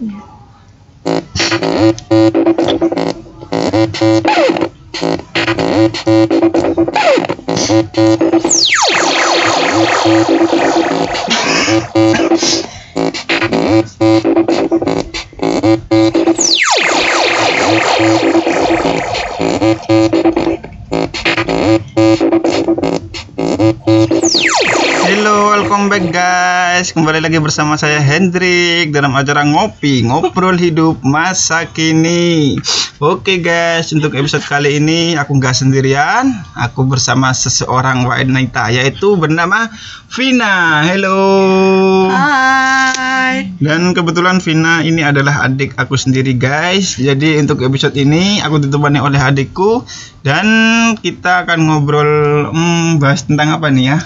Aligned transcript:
Hello, 0.00 0.24
Kembali 26.94 27.18
lagi 27.18 27.42
bersama 27.42 27.74
saya 27.74 27.98
Hendrik 27.98 28.94
dalam 28.94 29.18
acara 29.18 29.42
ngopi, 29.42 30.06
ngobrol 30.06 30.54
hidup 30.54 31.02
masa 31.02 31.66
kini. 31.66 32.54
Oke 33.02 33.42
guys, 33.42 33.90
untuk 33.90 34.14
episode 34.14 34.46
kali 34.46 34.78
ini 34.78 35.18
aku 35.18 35.34
nggak 35.34 35.58
sendirian. 35.58 36.30
Aku 36.54 36.86
bersama 36.86 37.34
seseorang 37.34 38.06
wanita 38.06 38.70
yaitu 38.70 39.18
bernama 39.18 39.66
Vina. 40.06 40.86
Hello. 40.86 41.18
Hai. 42.14 43.50
Dan 43.58 43.90
kebetulan 43.90 44.38
Vina 44.38 44.86
ini 44.86 45.02
adalah 45.02 45.50
adik 45.50 45.74
aku 45.74 45.98
sendiri 45.98 46.38
guys. 46.38 46.94
Jadi 46.94 47.42
untuk 47.42 47.58
episode 47.66 47.98
ini 47.98 48.38
aku 48.38 48.62
ditemani 48.62 49.02
oleh 49.02 49.18
adikku 49.18 49.82
dan 50.22 50.46
kita 51.02 51.42
akan 51.42 51.58
ngobrol 51.58 52.54
hmm, 52.54 53.02
bahas 53.02 53.26
tentang 53.26 53.50
apa 53.50 53.66
nih 53.74 53.90
ya? 53.90 53.98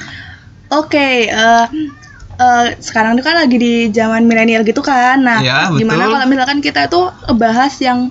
Oke, 0.73 1.29
eh 1.29 1.65
eh, 2.39 2.67
sekarang 2.79 3.19
itu 3.19 3.25
kan 3.27 3.37
lagi 3.43 3.57
di 3.59 3.73
zaman 3.91 4.23
milenial 4.29 4.63
gitu 4.67 4.81
kan. 4.81 5.21
Nah, 5.23 5.39
Ya, 5.43 5.59
gimana 5.81 6.05
kalau 6.15 6.27
misalkan 6.31 6.59
kita 6.63 6.87
tuh 6.89 7.11
bahas 7.37 7.75
yang 7.83 8.11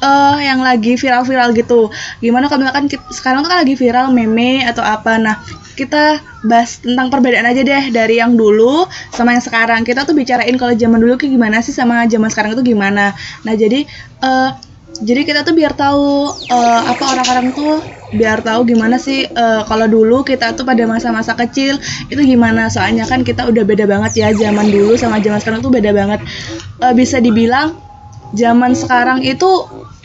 eh 0.00 0.36
yang 0.48 0.64
lagi 0.64 0.96
viral-viral 0.96 1.52
gitu. 1.52 1.92
Gimana 2.24 2.48
kalau 2.48 2.64
misalkan 2.64 2.88
kit- 2.88 3.04
sekarang 3.12 3.44
tuh 3.44 3.50
kan 3.52 3.60
lagi 3.60 3.76
viral 3.76 4.08
meme 4.16 4.64
atau 4.64 4.80
apa. 4.80 5.20
Nah, 5.20 5.36
kita 5.76 6.20
bahas 6.40 6.80
tentang 6.80 7.12
perbedaan 7.12 7.44
aja 7.44 7.60
deh 7.60 7.84
dari 7.92 8.16
yang 8.16 8.32
dulu 8.32 8.88
sama 9.12 9.36
yang 9.36 9.44
sekarang. 9.44 9.84
Kita 9.84 10.08
tuh 10.08 10.16
bicarain 10.16 10.56
kalau 10.56 10.72
zaman 10.72 10.98
dulu 11.04 11.20
kayak 11.20 11.36
gimana 11.36 11.60
sih 11.60 11.76
sama 11.76 12.08
zaman 12.08 12.32
sekarang 12.32 12.56
itu 12.56 12.64
gimana. 12.72 13.12
Nah, 13.44 13.54
jadi 13.56 13.84
eh 14.24 14.50
jadi 15.00 15.20
kita 15.24 15.40
tuh 15.44 15.52
biar 15.56 15.72
tahu 15.76 16.04
eh, 16.48 16.80
apa 16.92 17.04
orang-orang 17.12 17.52
tuh 17.52 17.84
biar 18.12 18.40
tahu 18.40 18.66
gimana 18.66 18.96
sih 18.96 19.24
eh, 19.24 19.60
kalau 19.64 19.86
dulu 19.86 20.22
kita 20.22 20.52
tuh 20.52 20.62
pada 20.62 20.82
masa-masa 20.84 21.34
kecil 21.34 21.78
itu 22.06 22.20
gimana 22.20 22.66
soalnya 22.66 23.04
kan 23.04 23.22
kita 23.22 23.46
udah 23.46 23.62
beda 23.62 23.84
banget 23.84 24.12
ya 24.16 24.28
zaman 24.32 24.66
dulu 24.66 24.94
sama 24.94 25.18
zaman 25.18 25.38
sekarang 25.38 25.60
tuh 25.60 25.70
beda 25.70 25.90
banget 25.90 26.20
Eh, 26.76 26.94
bisa 26.94 27.18
dibilang 27.18 27.76
zaman 28.30 28.72
sekarang 28.72 29.20
itu 29.20 29.46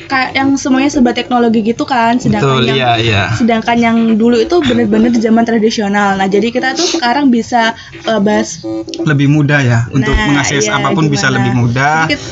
kayak 0.04 0.34
yang 0.34 0.54
semuanya 0.54 0.92
serba 0.92 1.14
teknologi 1.14 1.64
gitu 1.64 1.82
kan 1.82 2.18
sedangkan 2.18 2.60
Betul, 2.60 2.68
yang 2.68 2.78
iya, 2.78 2.92
iya. 3.00 3.24
sedangkan 3.32 3.78
yang 3.78 3.98
dulu 4.14 4.36
itu 4.36 4.60
bener-bener 4.60 5.08
di 5.08 5.18
zaman 5.18 5.42
tradisional 5.42 6.14
nah 6.14 6.28
jadi 6.28 6.52
kita 6.52 6.74
tuh 6.74 6.86
sekarang 6.92 7.30
bisa 7.30 7.72
eh, 8.04 8.20
bahas 8.20 8.60
lebih 9.02 9.30
mudah 9.30 9.62
ya 9.62 9.80
untuk 9.90 10.12
Nah, 10.12 10.28
mengakses 10.28 10.66
iya, 10.66 10.76
apa 10.76 10.92
pun 10.92 11.08
bisa 11.08 11.26
gimana? 11.26 11.36
lebih 11.40 11.52
mudah. 11.56 11.98
Kita- 12.06 12.28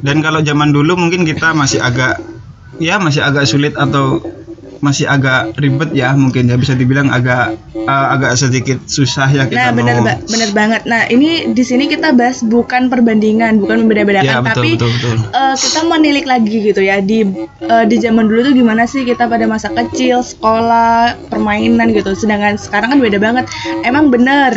Dan 0.00 0.16
kalau 0.18 0.40
zaman 0.40 0.70
dulu 0.70 0.96
mungkin 0.96 1.22
kita 1.22 1.52
masih 1.52 1.78
agak 1.78 2.18
ya 2.78 2.96
masih 2.96 3.20
agak 3.20 3.44
sulit 3.44 3.74
atau 3.76 4.18
masih 4.82 5.06
agak 5.06 5.54
ribet 5.54 5.94
ya 5.94 6.10
mungkin 6.12 6.50
ya 6.50 6.58
bisa 6.58 6.74
dibilang 6.74 7.06
agak 7.06 7.54
uh, 7.78 8.06
agak 8.12 8.34
sedikit 8.34 8.82
susah 8.84 9.30
ya 9.30 9.46
kita 9.46 9.54
Nah, 9.54 9.70
mau 9.70 9.78
bener 9.78 9.96
ba- 10.02 10.18
bener 10.26 10.50
banget. 10.50 10.82
Nah, 10.84 11.06
ini 11.06 11.30
di 11.48 11.62
sini 11.62 11.86
kita 11.86 12.10
bahas 12.10 12.42
bukan 12.42 12.90
perbandingan, 12.90 13.62
bukan 13.62 13.86
membeda-bedakan, 13.86 14.26
Ya, 14.26 14.42
betul, 14.42 14.50
tapi 14.52 14.68
betul, 14.74 14.90
betul. 14.92 15.16
eh, 15.22 15.54
kita 15.54 15.80
menilik 15.86 16.26
lagi 16.26 16.56
gitu 16.64 16.82
ya 16.82 16.98
di 16.98 17.22
eh, 17.62 17.84
di 17.86 17.96
zaman 17.96 18.26
dulu 18.26 18.42
tuh 18.42 18.54
gimana 18.54 18.82
sih 18.84 19.02
kita 19.02 19.24
pada 19.24 19.46
masa 19.46 19.70
kecil, 19.70 20.20
sekolah, 20.20 21.14
permainan 21.30 21.94
gitu. 21.94 22.12
Sedangkan 22.12 22.58
sekarang 22.58 22.90
kan 22.90 22.98
beda 22.98 23.16
banget. 23.16 23.46
Emang 23.80 24.10
bener 24.10 24.50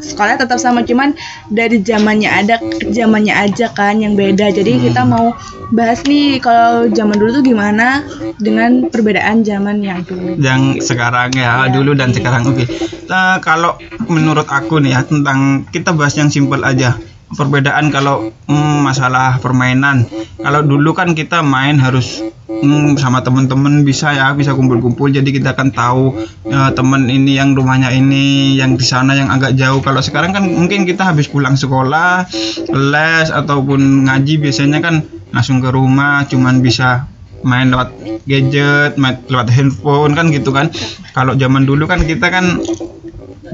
sekolah 0.00 0.40
tetap 0.40 0.56
sama 0.56 0.82
cuman 0.82 1.12
dari 1.52 1.80
zamannya 1.84 2.28
ada 2.28 2.56
zamannya 2.90 3.36
aja 3.36 3.70
kan 3.70 4.00
yang 4.00 4.16
beda. 4.16 4.50
Jadi 4.50 4.72
Hmm. 4.76 4.82
kita 4.90 5.02
mau 5.04 5.36
bahas 5.70 6.02
nih 6.08 6.40
kalau 6.40 6.88
zaman 6.90 7.16
dulu 7.20 7.40
tuh 7.40 7.44
gimana 7.46 8.02
dengan 8.40 8.88
perbedaan 8.88 9.44
zaman 9.44 9.84
yang 9.84 10.02
dulu? 10.02 10.34
Yang 10.40 10.88
sekarang 10.88 11.36
ya 11.36 11.50
Ya, 11.50 11.66
dulu 11.68 11.92
dan 11.98 12.14
sekarang. 12.14 12.46
Oke. 12.46 12.64
Nah, 13.10 13.42
kalau 13.42 13.74
menurut 14.06 14.46
aku 14.46 14.78
nih 14.78 14.94
ya 14.94 15.00
tentang 15.02 15.66
kita 15.68 15.90
bahas 15.92 16.14
yang 16.14 16.30
simpel 16.30 16.62
aja 16.62 16.94
perbedaan 17.30 17.94
kalau 17.94 18.34
hmm, 18.50 18.76
masalah 18.82 19.38
permainan. 19.38 20.06
Kalau 20.40 20.66
dulu 20.66 20.90
kan 20.96 21.14
kita 21.14 21.46
main 21.46 21.78
harus 21.78 22.22
hmm, 22.50 22.98
sama 22.98 23.22
temen-temen 23.22 23.86
bisa 23.86 24.10
ya 24.10 24.34
bisa 24.34 24.54
kumpul-kumpul. 24.54 25.10
Jadi 25.14 25.30
kita 25.30 25.54
akan 25.54 25.68
tahu 25.70 26.04
eh, 26.50 26.70
temen 26.74 27.06
ini 27.06 27.38
yang 27.38 27.54
rumahnya 27.54 27.94
ini 27.94 28.58
yang 28.58 28.74
di 28.74 28.84
sana 28.84 29.14
yang 29.14 29.30
agak 29.30 29.54
jauh. 29.54 29.78
Kalau 29.82 30.02
sekarang 30.02 30.34
kan 30.34 30.46
mungkin 30.46 30.86
kita 30.86 31.06
habis 31.06 31.30
pulang 31.30 31.54
sekolah 31.54 32.26
les 32.70 33.28
ataupun 33.30 34.10
ngaji 34.10 34.42
biasanya 34.42 34.82
kan 34.82 35.06
langsung 35.30 35.62
ke 35.62 35.70
rumah 35.70 36.26
cuman 36.26 36.58
bisa 36.58 37.06
main 37.40 37.72
lewat 37.72 37.96
gadget, 38.28 39.00
main 39.00 39.16
lewat 39.30 39.48
handphone 39.48 40.12
kan 40.12 40.28
gitu 40.34 40.50
kan. 40.50 40.68
Kalau 41.14 41.34
zaman 41.38 41.64
dulu 41.64 41.86
kan 41.86 42.02
kita 42.04 42.28
kan 42.28 42.60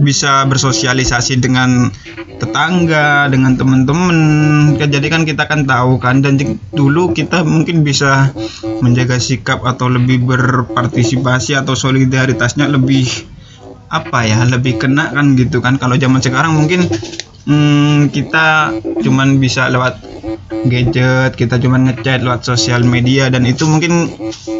bisa 0.01 0.45
bersosialisasi 0.49 1.41
dengan 1.41 1.93
tetangga, 2.37 3.29
dengan 3.33 3.57
teman-teman. 3.57 4.19
Kan 4.77 4.89
jadi 4.93 5.07
kan 5.09 5.23
kita 5.25 5.49
kan 5.49 5.65
tahu 5.65 6.01
kan 6.01 6.21
dan 6.21 6.39
dulu 6.73 7.12
kita 7.12 7.43
mungkin 7.43 7.83
bisa 7.84 8.33
menjaga 8.84 9.17
sikap 9.17 9.65
atau 9.65 9.89
lebih 9.89 10.25
berpartisipasi 10.25 11.57
atau 11.57 11.73
solidaritasnya 11.73 12.69
lebih 12.69 13.09
apa 13.87 14.27
ya, 14.27 14.43
lebih 14.45 14.83
kena 14.83 15.15
kan 15.15 15.39
gitu 15.39 15.62
kan. 15.62 15.81
Kalau 15.81 15.97
zaman 15.97 16.21
sekarang 16.21 16.59
mungkin 16.59 16.84
hmm, 17.47 18.11
kita 18.13 18.77
cuman 19.01 19.39
bisa 19.39 19.71
lewat 19.71 20.03
gadget, 20.67 21.34
kita 21.34 21.59
cuman 21.59 21.91
ngechat 21.91 22.23
lewat 22.23 22.43
sosial 22.43 22.83
media 22.83 23.27
dan 23.29 23.43
itu 23.43 23.67
mungkin 23.67 24.11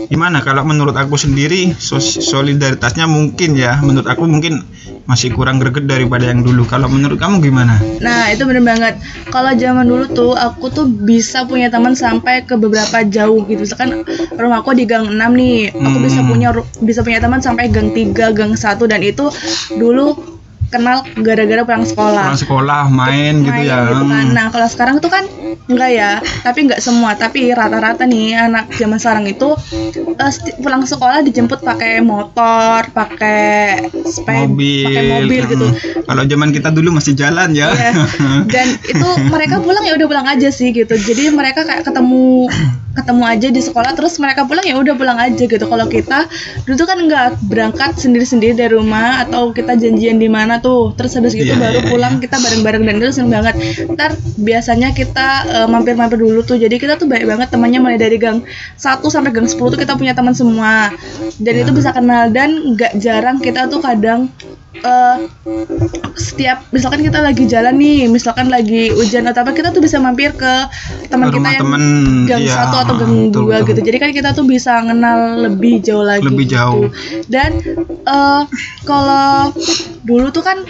gimana 0.07 0.43
kalau 0.43 0.63
menurut 0.63 0.95
aku 0.95 1.15
sendiri 1.15 1.75
solidaritasnya 1.79 3.07
mungkin 3.07 3.55
ya 3.55 3.79
menurut 3.83 4.07
aku 4.07 4.27
mungkin 4.27 4.63
masih 5.07 5.31
kurang 5.31 5.63
greget 5.63 5.87
daripada 5.87 6.27
yang 6.27 6.43
dulu. 6.43 6.67
Kalau 6.67 6.91
menurut 6.91 7.15
kamu 7.15 7.39
gimana? 7.39 7.79
Nah 8.03 8.27
itu 8.31 8.43
bener 8.43 8.63
banget. 8.63 8.99
Kalau 9.31 9.55
zaman 9.55 9.87
dulu 9.87 10.05
tuh 10.11 10.33
aku 10.35 10.67
tuh 10.71 10.87
bisa 10.87 11.47
punya 11.47 11.71
teman 11.71 11.95
sampai 11.95 12.43
ke 12.43 12.59
beberapa 12.59 13.07
jauh 13.07 13.47
gitu. 13.47 13.63
Misalkan 13.63 14.03
rumahku 14.35 14.75
di 14.75 14.83
gang 14.83 15.07
6 15.07 15.31
nih, 15.39 15.71
aku 15.71 15.99
bisa 16.03 16.21
Hmm. 16.23 16.31
punya 16.31 16.49
ru- 16.51 16.67
bisa 16.83 17.07
punya 17.07 17.23
teman 17.23 17.39
sampai 17.39 17.71
gang 17.71 17.95
3, 17.95 18.35
gang 18.35 18.59
1 18.59 18.91
dan 18.91 18.99
itu 18.99 19.31
dulu 19.71 20.36
kenal 20.69 21.07
gara-gara 21.23 21.63
pulang 21.63 21.87
sekolah. 21.87 22.25
Pulang 22.31 22.41
sekolah 22.41 22.83
main, 22.91 23.43
gitu 23.43 23.53
Main 23.53 23.67
ya. 23.67 23.79
gitu 23.89 24.05
kan. 24.07 24.27
Nah 24.35 24.47
kalau 24.51 24.69
sekarang 24.69 24.97
tuh 24.99 25.11
kan 25.11 25.25
enggak 25.67 25.91
ya, 25.95 26.11
tapi 26.43 26.67
enggak 26.67 26.81
semua, 26.83 27.15
tapi 27.15 27.51
rata-rata 27.55 28.05
nih 28.07 28.35
anak 28.37 28.71
zaman 28.75 28.99
sekarang 28.99 29.25
itu 29.31 29.55
sti- 30.19 30.59
pulang 30.61 30.83
sekolah 30.83 31.23
dijemput 31.23 31.63
pakai 31.63 32.03
motor, 32.03 32.87
pakai 32.91 33.87
sepeda, 34.07 34.47
mobil, 34.47 34.87
pakai 34.91 35.05
mobil 35.23 35.43
gitu. 35.47 35.67
Hmm. 35.67 36.03
Kalau 36.07 36.23
zaman 36.27 36.49
kita 36.51 36.69
dulu 36.75 36.89
masih 36.99 37.13
jalan 37.15 37.55
ya. 37.55 37.71
Iya. 37.73 37.93
Dan 38.53 38.69
itu 38.83 39.09
mereka 39.31 39.63
pulang 39.63 39.85
ya 39.87 39.95
udah 39.95 40.07
pulang 40.07 40.27
aja 40.27 40.49
sih 40.51 40.71
gitu. 40.75 40.95
Jadi 40.95 41.31
mereka 41.31 41.63
kayak 41.67 41.87
ketemu 41.87 42.51
ketemu 42.97 43.25
aja 43.29 43.49
di 43.53 43.61
sekolah 43.61 43.93
terus 43.93 44.17
mereka 44.17 44.49
pulang 44.49 44.65
ya 44.65 44.81
udah 44.81 44.97
pulang 44.97 45.21
aja 45.21 45.45
gitu. 45.45 45.61
Kalau 45.69 45.87
kita 45.87 46.25
dulu 46.65 46.83
kan 46.89 46.99
nggak 47.05 47.27
berangkat 47.53 47.93
sendiri-sendiri 48.01 48.57
dari 48.57 48.73
rumah 48.73 49.29
atau 49.29 49.53
kita 49.53 49.77
janjian 49.77 50.17
di 50.17 50.33
mana 50.33 50.56
tuh. 50.61 50.93
Terus 50.97 51.13
habis 51.17 51.33
gitu 51.33 51.49
Iya, 51.49 51.59
baru 51.59 51.79
iya, 51.83 51.89
pulang 51.91 52.15
kita 52.19 52.37
bareng-bareng 52.39 52.83
dan 52.85 52.95
itu 52.99 53.13
seneng 53.13 53.33
banget. 53.43 53.55
Ntar 53.93 54.11
biasanya 54.39 54.89
kita 54.93 55.29
eh, 55.47 55.69
mampir-mampir 55.69 56.19
dulu 56.19 56.43
tuh. 56.43 56.57
Jadi 56.59 56.77
kita 56.77 56.97
tuh 56.97 57.07
baik 57.09 57.25
banget 57.27 57.49
temannya 57.53 57.81
mulai 57.83 57.99
dari 57.99 58.17
gang 58.17 58.43
1 58.77 59.01
sampai 59.07 59.31
gang 59.33 59.49
10 59.49 59.73
tuh 59.73 59.79
kita 59.79 59.95
punya 59.97 60.13
teman 60.13 60.33
semua. 60.33 60.91
Dan 61.41 61.53
Iya. 61.57 61.63
itu 61.67 61.71
bisa 61.73 61.91
kenal 61.93 62.29
dan 62.33 62.77
nggak 62.77 62.99
jarang 62.99 63.39
kita 63.39 63.69
tuh 63.69 63.81
kadang 63.81 64.29
eh 64.85 65.17
setiap 66.17 66.65
misalkan 66.73 67.05
kita 67.05 67.21
lagi 67.21 67.45
jalan 67.49 67.77
nih, 67.77 68.09
misalkan 68.09 68.49
lagi 68.49 68.93
hujan 68.93 69.29
atau 69.29 69.45
apa, 69.45 69.53
kita 69.53 69.73
tuh 69.73 69.81
bisa 69.85 70.01
mampir 70.01 70.33
ke 70.37 70.55
teman 71.09 71.33
kita 71.33 71.49
yang 71.57 71.63
temen, 71.65 71.85
gang 72.29 72.43
iya, 72.45 72.55
satu 72.57 72.77
atau 72.85 72.95
gang 73.01 73.15
betul, 73.29 73.33
dua 73.33 73.61
betul. 73.61 73.69
gitu. 73.73 73.81
Jadi 73.93 73.97
kan 74.01 74.11
kita 74.13 74.31
tuh 74.33 74.45
bisa 74.49 74.81
kenal 74.85 75.19
lebih 75.49 75.81
jauh 75.85 76.05
lagi. 76.05 76.25
Lebih 76.25 76.47
gitu. 76.49 76.55
jauh. 76.57 76.85
Dan 77.29 77.51
eh, 78.05 78.43
kalau 78.85 79.53
dulu 80.05 80.29
tuh 80.33 80.45
kan 80.45 80.65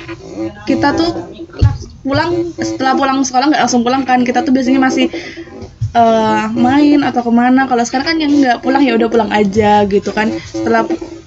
kita 0.67 0.95
tuh 0.95 1.11
pulang 2.07 2.55
setelah 2.59 2.95
pulang 2.95 3.19
sekolah 3.27 3.51
nggak 3.51 3.63
langsung 3.67 3.83
pulang 3.83 4.07
kan, 4.07 4.23
kita 4.23 4.47
tuh 4.47 4.55
biasanya 4.55 4.83
masih 4.83 5.11
eh, 5.95 6.45
main 6.55 7.01
atau 7.07 7.23
ke 7.23 7.33
mana. 7.35 7.67
Kalau 7.67 7.83
sekarang 7.83 8.07
kan 8.15 8.17
yang 8.19 8.33
nggak 8.35 8.59
pulang 8.63 8.83
ya 8.83 8.95
udah 8.95 9.09
pulang 9.11 9.31
aja 9.31 9.87
gitu 9.87 10.11
kan. 10.11 10.31
Setelah 10.47 10.87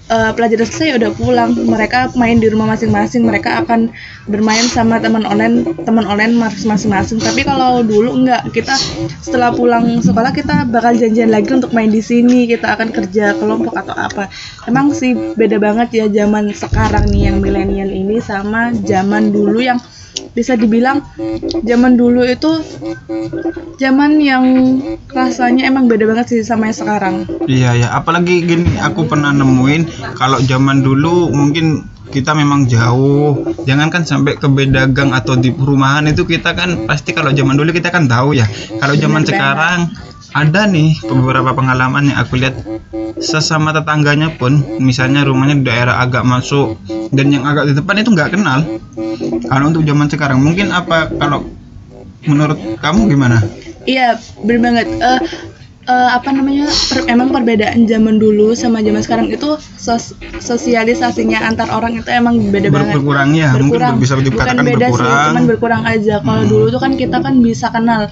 eh, 0.10 0.32
pelajaran 0.34 0.66
selesai 0.66 0.88
ya 0.92 0.96
udah 0.98 1.12
pulang. 1.16 1.50
Mereka 1.56 2.18
main 2.18 2.42
di 2.42 2.50
rumah 2.50 2.74
masing-masing. 2.76 3.24
Mereka 3.24 3.64
akan 3.66 3.94
bermain 4.26 4.66
sama 4.68 4.98
teman 5.00 5.24
online 5.24 5.64
teman 5.86 6.06
online 6.10 6.34
mas- 6.36 6.66
masing-masing. 6.66 7.22
Tapi 7.22 7.46
kalau 7.46 7.86
dulu 7.86 8.26
enggak. 8.26 8.50
Kita 8.50 8.74
setelah 9.22 9.54
pulang 9.54 10.02
sekolah 10.02 10.34
kita 10.34 10.66
bakal 10.68 10.98
janjian 10.98 11.30
lagi 11.30 11.54
untuk 11.54 11.72
main 11.72 11.94
di 11.94 12.02
sini. 12.02 12.50
Kita 12.50 12.76
akan 12.76 12.90
kerja 12.90 13.38
kelompok 13.38 13.78
atau 13.78 13.96
apa. 13.96 14.28
Emang 14.66 14.92
sih 14.92 15.14
beda 15.14 15.62
banget 15.62 15.90
ya 15.94 16.06
zaman 16.10 16.52
sekarang 16.52 17.08
nih 17.14 17.30
yang 17.32 17.38
milenial 17.40 17.90
ini 17.90 18.18
sama 18.20 18.74
zaman 18.74 19.30
dulu 19.30 19.62
yang 19.62 19.78
bisa 20.34 20.56
dibilang 20.56 21.04
zaman 21.64 21.96
dulu 22.00 22.24
itu 22.26 22.52
zaman 23.80 24.20
yang 24.20 24.44
rasanya 25.12 25.68
emang 25.68 25.88
beda 25.88 26.06
banget 26.08 26.26
sih 26.36 26.42
sama 26.46 26.70
yang 26.70 26.78
sekarang. 26.78 27.16
Iya 27.50 27.76
ya, 27.76 27.88
apalagi 27.96 28.44
gini 28.46 28.78
aku 28.80 29.08
pernah 29.08 29.32
nemuin 29.34 30.14
kalau 30.16 30.40
zaman 30.44 30.84
dulu 30.84 31.32
mungkin 31.32 31.88
kita 32.10 32.34
memang 32.34 32.66
jauh, 32.66 33.46
jangankan 33.64 34.04
sampai 34.04 34.36
ke 34.36 34.50
beda 34.50 34.90
gang 34.90 35.14
atau 35.14 35.38
di 35.38 35.54
perumahan 35.54 36.06
itu 36.10 36.26
kita 36.26 36.58
kan 36.58 36.90
pasti 36.90 37.14
kalau 37.14 37.30
zaman 37.30 37.56
dulu 37.56 37.70
kita 37.70 37.94
kan 37.94 38.10
tahu 38.10 38.34
ya. 38.34 38.50
Kalau 38.82 38.98
zaman 38.98 39.24
sekarang 39.24 39.94
ada 40.30 40.70
nih 40.70 40.94
beberapa 41.10 41.54
pengalaman 41.58 42.14
yang 42.14 42.18
aku 42.22 42.38
lihat 42.38 42.58
sesama 43.18 43.74
tetangganya 43.74 44.34
pun, 44.38 44.62
misalnya 44.78 45.26
rumahnya 45.26 45.62
di 45.62 45.66
daerah 45.66 46.02
agak 46.02 46.22
masuk 46.26 46.78
dan 47.10 47.34
yang 47.34 47.46
agak 47.46 47.70
di 47.70 47.74
depan 47.78 48.02
itu 48.02 48.10
nggak 48.14 48.34
kenal. 48.38 48.60
Kalau 49.50 49.66
untuk 49.70 49.86
zaman 49.86 50.08
sekarang 50.10 50.40
mungkin 50.42 50.70
apa 50.70 51.10
kalau 51.18 51.50
menurut 52.26 52.58
kamu 52.78 53.10
gimana? 53.10 53.38
Iya, 53.90 54.22
bener 54.46 54.60
banget. 54.62 54.88
Eh, 55.02 55.20
eh, 55.90 56.10
apa 56.14 56.30
namanya? 56.30 56.70
per- 56.70 57.10
emang 57.10 57.34
perbedaan 57.34 57.84
zaman 57.84 58.16
dulu 58.16 58.54
sama 58.54 58.80
zaman 58.80 59.02
sekarang 59.02 59.28
itu 59.28 59.58
sos- 59.76 60.14
sosialisasinya 60.40 61.42
antar 61.42 61.74
orang 61.74 61.98
itu 61.98 62.10
emang 62.14 62.38
beda 62.54 62.70
Ber- 62.70 62.86
banget. 62.86 62.96
berkurang 63.02 63.30
ya, 63.34 63.50
mungkin 63.58 63.98
bisa 63.98 64.14
bukan 64.14 64.26
dikatakan 64.30 64.62
beda 64.62 64.86
sih, 64.86 64.94
berkurang. 64.94 65.26
cuman 65.34 65.44
berkurang 65.50 65.84
aja. 65.84 66.16
Kalau 66.22 66.44
dulu 66.46 66.66
tuh 66.70 66.82
kan 66.82 66.94
kita 66.94 67.18
kan 67.20 67.34
bisa 67.42 67.68
kenal 67.70 68.06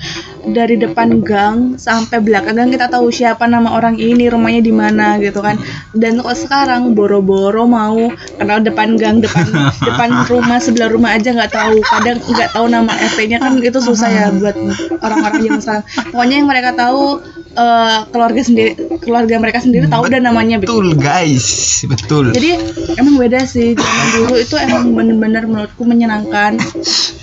dari 0.51 0.75
depan 0.79 1.23
gang 1.23 1.75
sampai 1.75 2.23
belakang 2.23 2.55
gang 2.57 2.69
kita 2.71 2.88
tahu 2.88 3.11
siapa 3.11 3.47
nama 3.47 3.75
orang 3.75 3.99
ini, 3.99 4.27
rumahnya 4.31 4.61
di 4.63 4.73
mana 4.73 5.19
gitu 5.19 5.44
kan. 5.44 5.59
Dan 5.95 6.19
kok 6.23 6.35
sekarang 6.35 6.95
boro-boro 6.95 7.67
mau 7.67 8.11
kenal 8.38 8.63
depan 8.63 8.95
gang, 8.95 9.19
depan 9.19 9.47
depan 9.88 10.09
rumah 10.27 10.59
sebelah 10.59 10.89
rumah 10.91 11.15
aja 11.15 11.33
nggak 11.33 11.51
tahu. 11.53 11.77
Kadang 11.83 12.17
nggak 12.23 12.49
tahu 12.53 12.65
nama 12.67 12.91
RT-nya 12.91 13.38
kan 13.41 13.59
itu 13.59 13.79
susah 13.79 14.09
ya 14.09 14.25
buat 14.35 14.55
orang-orang 15.03 15.41
zaman 15.44 15.61
sekarang. 15.63 15.85
Pokoknya 16.13 16.35
yang 16.44 16.49
mereka 16.49 16.69
tahu 16.75 17.19
eh, 17.57 17.99
keluarga 18.13 18.41
sendiri, 18.44 18.71
keluarga 19.01 19.35
mereka 19.41 19.59
sendiri 19.63 19.85
tahu 19.89 20.05
dan 20.07 20.23
namanya 20.25 20.61
begitu. 20.61 20.77
Betul 20.77 20.89
guys, 20.99 21.47
betul. 21.88 22.25
Jadi 22.31 22.49
emang 22.95 23.15
beda 23.17 23.44
sih 23.44 23.73
zaman 23.73 24.07
dulu 24.15 24.33
itu 24.38 24.55
emang 24.59 24.94
bener-bener 24.94 25.44
menurutku 25.49 25.83
menyenangkan 25.83 26.59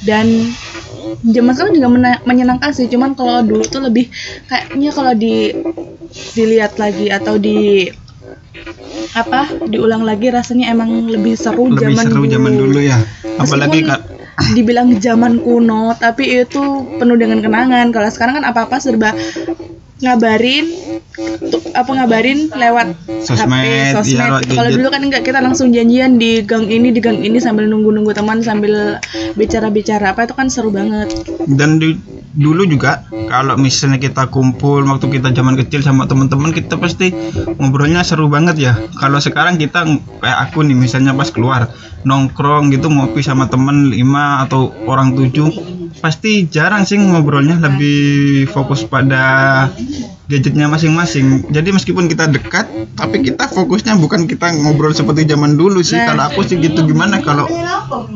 dan 0.04 0.26
zaman 1.22 1.52
sekarang 1.54 1.74
juga 1.76 1.88
menyenangkan 2.24 2.70
sih 2.74 2.86
cuman 2.90 3.14
kalau 3.14 3.44
dulu 3.44 3.64
tuh 3.66 3.82
lebih 3.84 4.10
kayaknya 4.50 4.90
kalau 4.90 5.12
di 5.14 5.54
dilihat 6.34 6.78
lagi 6.80 7.10
atau 7.10 7.38
di 7.38 7.90
apa 9.14 9.50
diulang 9.68 10.06
lagi 10.06 10.30
rasanya 10.30 10.70
emang 10.70 11.10
lebih 11.10 11.34
seru 11.34 11.70
lebih 11.70 11.94
zaman 11.94 12.04
seru 12.06 12.22
dulu. 12.24 12.32
zaman 12.32 12.52
dulu 12.54 12.78
ya 12.80 12.98
apalagi 13.38 13.84
Meskipun 13.84 14.13
dibilang 14.54 14.90
zaman 14.98 15.40
kuno 15.40 15.94
tapi 15.96 16.42
itu 16.42 16.62
penuh 16.98 17.16
dengan 17.18 17.38
kenangan 17.40 17.94
kalau 17.94 18.08
sekarang 18.10 18.42
kan 18.42 18.46
apa-apa 18.46 18.76
serba 18.82 19.14
ngabarin 20.02 20.66
apa 21.72 21.90
ngabarin 21.94 22.50
lewat 22.50 22.98
Sosmed, 23.24 23.46
HP, 23.46 23.94
sosmed. 23.94 24.20
lewat 24.20 24.42
Kalau 24.50 24.68
gadget. 24.68 24.78
dulu 24.82 24.88
kan 24.90 25.02
enggak 25.06 25.22
kita 25.22 25.38
langsung 25.38 25.70
janjian 25.70 26.18
di 26.18 26.42
gang 26.42 26.66
ini 26.66 26.90
di 26.90 27.00
gang 27.00 27.22
ini 27.22 27.38
sambil 27.38 27.70
nunggu-nunggu 27.70 28.10
teman 28.10 28.42
sambil 28.42 28.98
bicara-bicara 29.38 30.12
apa 30.12 30.26
itu 30.26 30.34
kan 30.34 30.50
seru 30.50 30.74
banget. 30.74 31.08
dan 31.46 31.78
di, 31.78 31.94
dulu 32.34 32.66
juga 32.66 33.06
kalau 33.30 33.54
misalnya 33.54 34.02
kita 34.02 34.26
kumpul 34.28 34.82
waktu 34.82 35.06
kita 35.06 35.30
zaman 35.30 35.54
kecil 35.54 35.86
sama 35.86 36.10
teman-teman 36.10 36.50
kita 36.50 36.74
pasti 36.76 37.14
ngobrolnya 37.58 38.02
seru 38.02 38.26
banget 38.26 38.56
ya. 38.58 38.72
Kalau 38.98 39.22
sekarang 39.22 39.54
kita 39.56 39.86
kayak 40.18 40.38
aku 40.50 40.66
nih 40.66 40.74
misalnya 40.74 41.14
pas 41.14 41.30
keluar 41.30 41.70
nongkrong 42.04 42.74
gitu 42.74 42.90
ngopi 42.90 43.24
sama 43.24 43.48
temen 43.48 43.94
lima 43.94 44.44
atau 44.44 44.74
orang 44.84 45.16
tujuh 45.16 45.48
pasti 46.02 46.50
jarang 46.50 46.84
sih 46.84 47.00
ngobrolnya 47.00 47.56
lebih 47.62 48.44
fokus 48.50 48.84
pada 48.84 49.70
gadgetnya 50.24 50.72
masing-masing. 50.72 51.44
Jadi 51.52 51.68
meskipun 51.68 52.08
kita 52.08 52.32
dekat 52.32 52.64
tapi 52.96 53.20
kita 53.20 53.44
fokusnya 53.44 54.00
bukan 54.00 54.24
kita 54.24 54.56
ngobrol 54.56 54.96
seperti 54.96 55.28
zaman 55.28 55.60
dulu 55.60 55.84
sih. 55.84 56.00
Nah. 56.00 56.16
kalau 56.16 56.22
aku 56.32 56.40
sih 56.48 56.56
gitu. 56.56 56.80
Gimana 56.88 57.20
kalau 57.20 57.44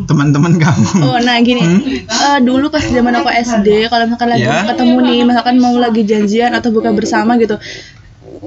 teman-teman 0.09 0.57
kamu? 0.57 1.05
Oh, 1.05 1.21
nah 1.21 1.37
gini, 1.45 1.61
eh, 2.09 2.39
dulu 2.41 2.73
pas 2.73 2.81
zaman 2.81 3.13
aku 3.13 3.29
SD, 3.29 3.93
kalau 3.93 4.09
misalkan 4.09 4.29
lagi 4.33 4.45
Ya. 4.49 4.65
ketemu 4.65 4.97
nih, 5.05 5.19
misalkan 5.29 5.57
mau 5.61 5.77
lagi 5.77 6.03
janjian 6.09 6.57
atau 6.57 6.73
buka 6.73 6.95
bersama 6.97 7.37
gitu, 7.37 7.61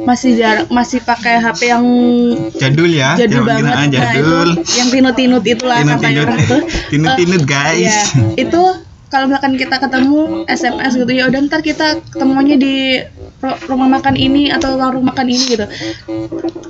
masih 0.08 0.34
jarak, 0.40 0.68
masih 0.74 1.04
pakai 1.04 1.38
HP 1.38 1.70
yang 1.70 1.86
jadul 2.58 2.90
ya. 2.90 3.14
jadul 3.20 3.44
zaman 3.44 3.62
banget, 3.62 3.74
ah, 3.76 3.78
nah 3.78 3.88
jadul. 3.92 4.50
itu 4.58 4.78
yang 4.80 4.90
tinut-tinut 4.90 5.44
itulah 5.46 5.78
tinut-tinut. 5.84 6.28
tinut-tinut 6.92 7.42
Eh, 7.44 7.48
guys. 7.48 7.78
Iya, 7.78 8.02
itu 8.40 8.62
kalau 9.12 9.28
misalkan 9.28 9.60
kita 9.60 9.76
ketemu 9.76 10.48
SMS 10.48 10.96
gitu 10.96 11.12
ya 11.12 11.28
udah 11.28 11.40
ntar 11.46 11.60
kita 11.60 12.00
ketemunya 12.10 12.56
di 12.56 12.76
ru- 13.44 13.60
rumah 13.68 13.92
makan 13.92 14.16
ini 14.16 14.48
atau 14.48 14.80
warung 14.80 15.04
makan 15.04 15.28
ini 15.28 15.44
gitu. 15.52 15.66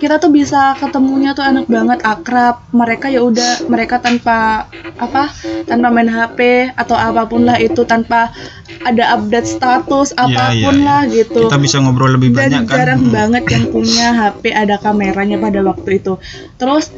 Kita 0.02 0.18
tuh 0.18 0.34
bisa 0.34 0.74
ketemunya 0.76 1.38
tuh 1.38 1.46
enak 1.46 1.70
banget 1.70 2.02
akrab. 2.02 2.66
Mereka 2.74 3.14
ya 3.14 3.22
udah 3.22 3.70
mereka 3.70 4.02
tanpa 4.02 4.66
apa 4.98 5.30
tanpa 5.70 5.94
main 5.94 6.10
HP 6.10 6.72
atau 6.74 6.98
apa 6.98 7.30
pun 7.30 7.46
lah 7.46 7.62
itu 7.62 7.86
tanpa 7.86 8.34
ada 8.82 9.14
update 9.14 9.46
status 9.46 10.10
Iya, 10.18 10.26
apa 10.26 10.44
pun 10.58 10.74
iya, 10.74 10.82
iya. 10.82 10.88
lah 10.90 11.02
gitu. 11.06 11.42
Kita 11.46 11.62
bisa 11.62 11.78
ngobrol 11.78 12.18
lebih 12.18 12.34
dan 12.34 12.50
banyak 12.50 12.64
kan? 12.66 12.74
jarang 12.82 13.02
Hmm. 13.06 13.14
banget 13.14 13.44
yang 13.54 13.66
punya 13.70 14.08
HP 14.18 14.44
ada 14.50 14.76
kameranya 14.82 15.38
pada 15.38 15.60
waktu 15.62 16.02
itu. 16.02 16.18
Terus 16.58 16.90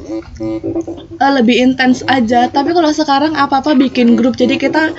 eh, 1.19 1.31
lebih 1.33 1.55
intens 1.59 1.99
aja. 2.07 2.47
Tapi 2.47 2.71
kalau 2.71 2.91
sekarang 2.93 3.35
apa 3.35 3.59
apa 3.59 3.75
bikin 3.75 4.15
grup. 4.15 4.39
Jadi 4.39 4.55
kita 4.55 4.95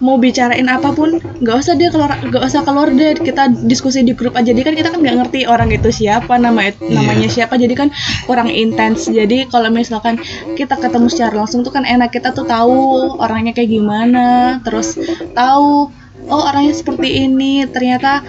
mau 0.00 0.16
bicarain 0.16 0.64
apa 0.64 0.96
pun 0.96 1.20
nggak 1.20 1.56
usah 1.60 1.76
dia 1.76 1.92
keluar 1.92 2.16
nggak 2.24 2.42
usah 2.44 2.64
keluar 2.64 2.88
deh. 2.88 3.16
Kita 3.20 3.52
diskusi 3.68 4.00
di 4.00 4.16
grup 4.16 4.32
aja. 4.36 4.50
Jadi 4.50 4.64
kan 4.64 4.74
kita 4.74 4.88
kan 4.92 5.00
nggak 5.04 5.16
ngerti 5.20 5.40
orang 5.44 5.68
itu 5.70 5.92
siapa 5.92 6.40
nama 6.40 6.72
Iya. 6.72 6.76
namanya 6.88 7.28
siapa. 7.28 7.60
Jadi 7.60 7.74
kan 7.76 7.88
kurang 8.24 8.48
intens. 8.48 9.08
Jadi 9.08 9.48
kalau 9.52 9.68
misalkan 9.68 10.16
kita 10.56 10.76
ketemu 10.80 11.06
secara 11.12 11.34
langsung 11.44 11.60
tuh 11.60 11.72
kan 11.72 11.84
enak. 11.84 12.12
Kita 12.12 12.32
tuh 12.32 12.48
tahu 12.48 13.16
orangnya 13.20 13.52
kayak 13.52 13.70
gimana. 13.70 14.58
Terus 14.64 14.96
tahu 15.36 15.92
oh 16.28 16.42
orangnya 16.48 16.72
seperti 16.72 17.28
ini. 17.28 17.68
Ternyata 17.68 18.24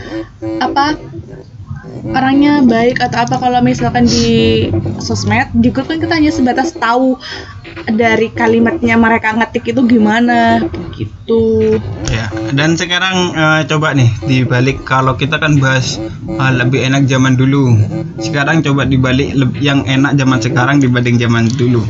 apa 0.60 1.00
orangnya 2.12 2.64
baik 2.66 3.00
atau 3.00 3.24
apa. 3.24 3.36
Kalau 3.40 3.60
misalkan 3.64 4.06
di 4.08 4.68
sosmed 5.00 5.50
di 5.56 5.70
grup 5.72 5.88
kan 5.88 6.00
kita 6.02 6.18
hanya 6.18 6.32
sebatas 6.34 6.74
tahu 6.76 7.16
dari 7.92 8.30
kalimatnya 8.32 8.96
mereka 8.96 9.36
ngetik 9.36 9.76
itu 9.76 9.82
gimana? 9.88 10.64
Begitu 10.64 11.78
ya 12.12 12.28
dan 12.52 12.76
sekarang 12.76 13.32
eh, 13.34 13.62
coba 13.68 13.96
nih 13.96 14.10
dibalik 14.28 14.84
kalau 14.84 15.16
kita 15.16 15.40
kan 15.40 15.56
bahas 15.58 15.98
ah, 16.38 16.52
lebih 16.52 16.84
enak 16.84 17.08
zaman 17.08 17.40
dulu 17.40 17.72
sekarang 18.20 18.60
coba 18.62 18.84
dibalik 18.84 19.32
yang 19.64 19.84
enak 19.88 20.16
zaman 20.20 20.40
sekarang 20.44 20.78
dibanding 20.84 21.18
zaman 21.18 21.48
dulu. 21.56 21.82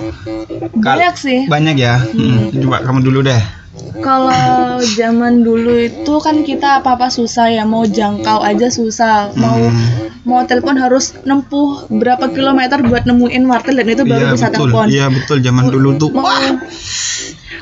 Kal- 0.82 1.00
banyak 1.02 1.16
sih. 1.18 1.40
banyak 1.50 1.76
ya? 1.78 2.00
Hmm, 2.02 2.54
coba 2.62 2.86
kamu 2.86 3.00
dulu 3.02 3.20
deh 3.26 3.61
kalau 4.02 4.78
zaman 4.84 5.46
dulu 5.46 5.78
itu 5.78 6.14
kan 6.20 6.42
kita 6.42 6.82
apa 6.82 6.98
apa 6.98 7.08
susah 7.08 7.54
ya 7.54 7.64
mau 7.64 7.86
jangkau 7.86 8.42
aja 8.42 8.68
susah. 8.68 9.32
Mau 9.38 9.62
Hmm. 9.72 10.10
mau 10.22 10.42
telepon 10.46 10.78
harus 10.78 11.18
nempuh 11.26 11.86
berapa 11.90 12.30
kilometer 12.30 12.82
buat 12.86 13.06
nemuin 13.06 13.44
wartel 13.50 13.78
dan 13.78 13.88
itu 13.90 14.04
baru 14.06 14.26
iya 14.26 14.34
bisa 14.34 14.48
betul. 14.50 14.58
telepon. 14.70 14.86
Iya 14.90 15.06
betul. 15.10 15.38
Zaman 15.42 15.66
dulu 15.70 15.90
tuh. 15.98 16.10
mau 16.12 16.26
wah 16.26 16.42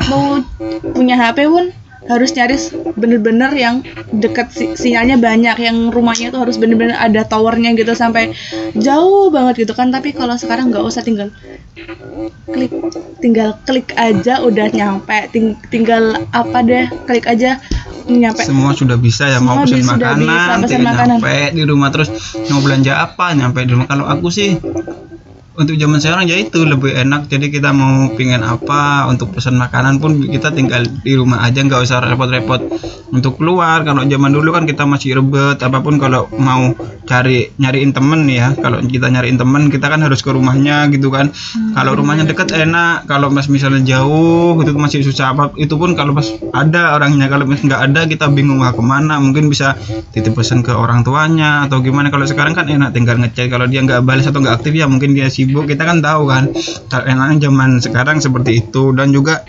mau 0.08 0.24
punya 0.96 1.16
HP 1.20 1.46
pun 1.48 1.72
harus 2.10 2.34
nyari 2.34 2.58
s- 2.58 2.74
bener-bener 2.98 3.54
yang 3.54 3.86
deket 4.12 4.50
si- 4.50 4.74
sinyalnya 4.74 5.16
banyak 5.16 5.56
yang 5.56 5.78
rumahnya 5.88 6.34
tuh 6.34 6.42
harus 6.42 6.58
bener-bener 6.58 6.98
ada 6.98 7.22
towernya 7.24 7.78
gitu 7.78 7.94
sampai 7.94 8.34
jauh 8.76 9.30
banget 9.30 9.64
gitu 9.64 9.72
kan. 9.72 9.90
Tapi 9.90 10.12
kalau 10.12 10.34
sekarang 10.34 10.74
nggak 10.74 10.82
usah 10.82 11.00
tinggal 11.00 11.30
klik 12.50 12.74
tinggal 13.20 13.56
klik 13.64 13.94
aja 13.96 14.42
udah 14.42 14.68
nyampe. 14.70 15.30
Ting- 15.30 15.58
tinggal 15.70 16.18
apa 16.32 16.58
deh 16.60 16.86
klik 17.06 17.24
aja 17.24 17.62
nyampe. 18.06 18.42
Semua 18.42 18.74
sudah 18.74 18.98
bisa 18.98 19.30
ya 19.30 19.38
mau 19.38 19.62
Semua 19.62 19.70
sudah 19.70 19.78
bisa, 19.78 19.94
makanan 19.94 20.26
pesan 20.26 20.60
tinggal 20.66 20.82
makanan. 20.90 21.18
nyampe 21.22 21.36
di 21.54 21.64
rumah 21.64 21.90
terus 21.94 22.10
mau 22.50 22.60
belanja 22.60 22.94
apa 22.98 23.26
nyampe 23.32 23.60
di 23.62 23.72
rumah. 23.72 23.86
Kalau 23.86 24.06
aku 24.06 24.28
sih 24.28 24.58
untuk 25.60 25.76
zaman 25.76 26.00
sekarang 26.00 26.32
ya 26.32 26.40
itu 26.40 26.64
lebih 26.64 26.96
enak. 26.96 27.28
Jadi 27.28 27.52
kita 27.52 27.76
mau 27.76 28.08
pingin 28.16 28.40
apa 28.40 29.12
untuk 29.12 29.36
pesan 29.36 29.60
makanan 29.60 30.00
pun 30.00 30.24
kita 30.24 30.56
tinggal 30.56 30.88
di 31.04 31.20
rumah 31.20 31.44
aja 31.44 31.60
nggak 31.60 31.84
usah 31.84 32.00
repot-repot 32.00 32.64
untuk 33.12 33.36
keluar. 33.36 33.84
Kalau 33.84 34.08
zaman 34.08 34.32
dulu 34.32 34.56
kan 34.56 34.64
kita 34.64 34.88
masih 34.88 35.20
rebet 35.20 35.60
apa 35.60 35.84
pun 35.84 36.00
kalau 36.00 36.32
mau 36.40 36.72
cari 37.04 37.52
nyariin 37.60 37.92
temen 37.92 38.24
ya. 38.32 38.56
Kalau 38.56 38.80
kita 38.80 39.12
nyariin 39.12 39.36
temen 39.36 39.68
kita 39.68 39.92
kan 39.92 40.00
harus 40.00 40.24
ke 40.24 40.32
rumahnya 40.32 40.88
gitu 40.96 41.12
kan. 41.12 41.36
Kalau 41.76 42.00
rumahnya 42.00 42.24
dekat 42.24 42.56
enak. 42.56 43.04
Kalau 43.12 43.28
mas 43.28 43.52
misalnya 43.52 43.84
jauh 43.84 44.56
itu 44.64 44.72
masih 44.80 45.04
susah 45.04 45.36
apa 45.36 45.52
itu 45.60 45.76
pun 45.76 45.92
kalau 45.92 46.16
pas 46.16 46.32
ada 46.56 46.96
orangnya. 46.96 47.28
Kalau 47.28 47.44
mas 47.44 47.60
nggak 47.60 47.82
ada 47.92 48.08
kita 48.08 48.32
bingung 48.32 48.64
mau 48.64 48.72
ke 48.72 48.80
mana. 48.80 49.20
Mungkin 49.20 49.52
bisa 49.52 49.76
titip 50.16 50.40
pesan 50.40 50.64
ke 50.64 50.72
orang 50.72 51.04
tuanya 51.04 51.68
atau 51.68 51.84
gimana. 51.84 52.08
Kalau 52.08 52.24
sekarang 52.24 52.56
kan 52.56 52.72
enak 52.72 52.96
tinggal 52.96 53.20
ngecek. 53.20 53.52
Kalau 53.52 53.68
dia 53.68 53.84
nggak 53.84 54.08
balas 54.08 54.24
atau 54.24 54.40
nggak 54.40 54.64
aktif 54.64 54.72
ya 54.80 54.88
mungkin 54.88 55.12
dia 55.12 55.28
sibuk 55.50 55.66
kita 55.66 55.82
kan 55.82 55.98
tahu 55.98 56.30
kan 56.30 56.54
enaknya 57.10 57.50
zaman 57.50 57.82
sekarang 57.82 58.22
seperti 58.22 58.62
itu. 58.62 58.94
Dan 58.94 59.10
juga 59.10 59.42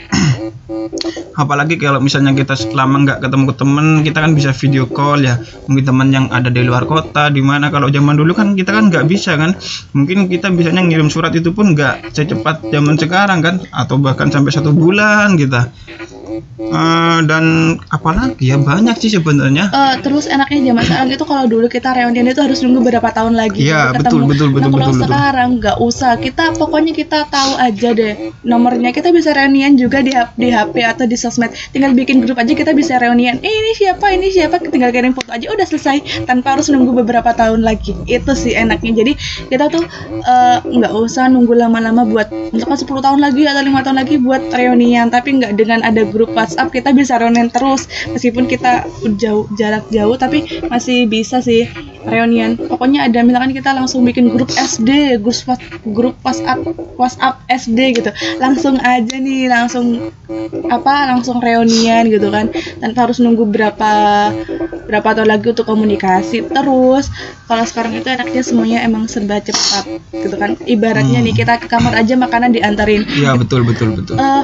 apalagi 1.42 1.76
kalau 1.76 2.00
misalnya 2.00 2.32
kita 2.32 2.56
lama 2.72 3.04
nggak 3.04 3.20
ketemu 3.20 3.44
ke 3.52 3.54
temen 3.60 3.86
kita 4.00 4.18
kan 4.24 4.32
bisa 4.32 4.56
video 4.56 4.88
call 4.88 5.20
ya. 5.20 5.36
Mungkin 5.68 5.84
teman 5.84 6.08
yang 6.08 6.32
ada 6.32 6.48
di 6.48 6.64
luar 6.64 6.88
kota 6.88 7.28
di 7.28 7.44
mana. 7.44 7.68
Kalau 7.68 7.92
zaman 7.92 8.16
dulu 8.16 8.32
kan 8.32 8.56
kita 8.56 8.72
kan 8.72 8.88
nggak 8.88 9.04
bisa 9.04 9.36
kan. 9.36 9.52
Mungkin 9.92 10.32
kita 10.32 10.48
bisanya 10.48 10.80
ngirim 10.80 11.12
surat 11.12 11.36
itu 11.36 11.52
pun 11.52 11.76
nggak 11.76 12.16
secepat 12.16 12.72
zaman 12.72 12.96
sekarang 12.96 13.44
kan. 13.44 13.60
Atau 13.68 14.00
bahkan 14.00 14.32
sampai 14.32 14.56
satu 14.56 14.72
bulan 14.72 15.36
kita 15.36 15.68
Eh, 16.60 17.18
dan 17.26 17.44
apalagi 17.90 18.54
ya? 18.54 18.56
Banyak 18.60 18.96
sih 19.02 19.10
sebenarnya. 19.10 19.72
Eh, 19.74 19.94
terus 20.06 20.30
enaknya 20.30 20.70
zaman 20.70 20.82
sekarang 20.86 21.08
itu 21.10 21.24
kalau 21.26 21.44
dulu 21.50 21.66
kita 21.66 21.90
reunian 21.90 22.28
itu 22.30 22.38
harus 22.38 22.62
nunggu 22.62 22.80
berapa 22.86 23.08
tahun 23.10 23.34
lagi 23.34 23.66
Iya, 23.66 23.96
baru 23.96 23.98
betul, 23.98 24.20
betul, 24.30 24.48
nah 24.48 24.54
betul, 24.54 24.70
kalau 24.70 24.78
betul, 24.78 24.92
betul. 24.94 25.06
sekarang 25.10 25.48
nggak 25.58 25.76
usah. 25.82 26.12
Kita 26.22 26.44
pokoknya 26.54 26.92
kita 26.94 27.18
tahu 27.26 27.52
aja 27.58 27.88
deh 27.90 28.14
nomornya. 28.46 28.90
Kita 28.94 29.10
bisa 29.10 29.34
reunian 29.34 29.74
juga 29.74 30.04
di, 30.04 30.14
di 30.14 30.48
HP 30.54 30.74
atau 30.86 31.04
di 31.10 31.16
sosmed. 31.18 31.50
Tinggal 31.74 31.96
bikin 31.98 32.22
grup 32.22 32.38
aja 32.38 32.52
kita 32.54 32.70
bisa 32.76 33.00
reunian. 33.02 33.42
Eh, 33.42 33.50
ini 33.50 33.72
siapa? 33.74 34.06
Ini 34.14 34.26
siapa? 34.30 34.62
Tinggal 34.62 34.94
kirim 34.94 35.12
foto 35.16 35.34
aja 35.34 35.50
udah 35.50 35.66
selesai. 35.66 36.24
Tanpa 36.30 36.54
harus 36.54 36.70
nunggu 36.70 37.02
beberapa 37.02 37.34
tahun 37.34 37.66
lagi. 37.66 37.96
Itu 38.06 38.36
sih 38.38 38.54
enaknya. 38.54 38.92
Jadi 38.94 39.12
kita 39.50 39.66
tuh 39.72 39.82
eh, 40.22 40.58
nggak 40.62 40.92
usah 40.94 41.26
nunggu 41.26 41.56
lama-lama 41.56 42.06
buat 42.06 42.30
misalkan 42.54 42.78
10 42.78 43.06
tahun 43.06 43.18
lagi 43.18 43.42
atau 43.48 43.62
lima 43.64 43.80
tahun 43.82 43.98
lagi 43.98 44.14
buat 44.20 44.52
reunian. 44.54 45.08
Tapi 45.10 45.40
nggak 45.40 45.52
dengan 45.56 45.80
ada 45.80 46.04
grup 46.04 46.19
WhatsApp 46.28 46.68
kita 46.68 46.92
bisa 46.92 47.16
reunian 47.16 47.48
terus. 47.48 47.88
Meskipun 48.12 48.44
kita 48.44 48.84
jauh 49.16 49.48
jarak 49.56 49.88
jauh 49.88 50.20
tapi 50.20 50.44
masih 50.68 51.08
bisa 51.08 51.40
sih 51.40 51.64
reunian 52.00 52.56
pokoknya 52.56 53.12
ada 53.12 53.20
misalkan 53.20 53.52
kita 53.52 53.76
langsung 53.76 54.00
bikin 54.08 54.32
grup 54.32 54.48
SD 54.48 55.20
grup 55.20 55.36
grup 55.84 56.14
WhatsApp 56.20 56.60
WhatsApp 57.00 57.40
SD 57.48 57.78
gitu. 57.96 58.10
Langsung 58.40 58.76
aja 58.80 59.16
nih 59.16 59.48
langsung 59.48 60.12
apa 60.68 61.08
langsung 61.08 61.40
reunian 61.40 62.08
gitu 62.08 62.28
kan. 62.28 62.52
Tanpa 62.52 63.08
harus 63.08 63.20
nunggu 63.20 63.48
berapa 63.48 63.92
berapa 64.90 65.08
tahun 65.14 65.28
lagi 65.28 65.46
untuk 65.54 65.66
komunikasi 65.68 66.50
terus. 66.50 67.08
Kalau 67.46 67.64
sekarang 67.66 67.94
itu 67.94 68.08
enaknya 68.10 68.42
semuanya 68.42 68.78
emang 68.82 69.06
serba 69.06 69.38
cepat 69.38 69.84
gitu 70.12 70.36
kan. 70.36 70.56
Ibaratnya 70.64 71.20
Hmm. 71.20 71.26
nih 71.26 71.34
kita 71.36 71.60
ke 71.60 71.66
kamar 71.68 71.94
aja 71.94 72.14
makanan 72.16 72.50
diantarin. 72.54 73.04
Iya 73.06 73.36
betul 73.36 73.62
betul 73.62 73.94
betul. 73.94 74.16
Eh 74.16 74.42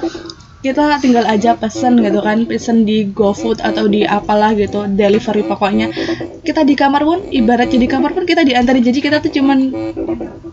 kita 0.66 0.98
tinggal 0.98 1.22
aja 1.24 1.54
pesen 1.54 2.02
gitu 2.02 2.18
kan 2.18 2.42
pesen 2.44 2.82
di 2.82 3.06
GoFood 3.08 3.62
atau 3.62 3.86
di 3.86 4.02
apalah 4.02 4.50
gitu 4.52 4.90
delivery 4.90 5.42
pokoknya. 5.42 5.94
Kita 6.42 6.62
di 6.62 6.74
kamar 6.74 7.02
pun 7.02 7.18
ibaratnya 7.28 7.78
di 7.78 7.86
kamar 7.86 8.10
pun 8.10 8.24
kita 8.24 8.42
diantarin. 8.42 8.82
Jadi 8.82 8.98
kita 8.98 9.18
tuh 9.18 9.30
cuman 9.30 9.58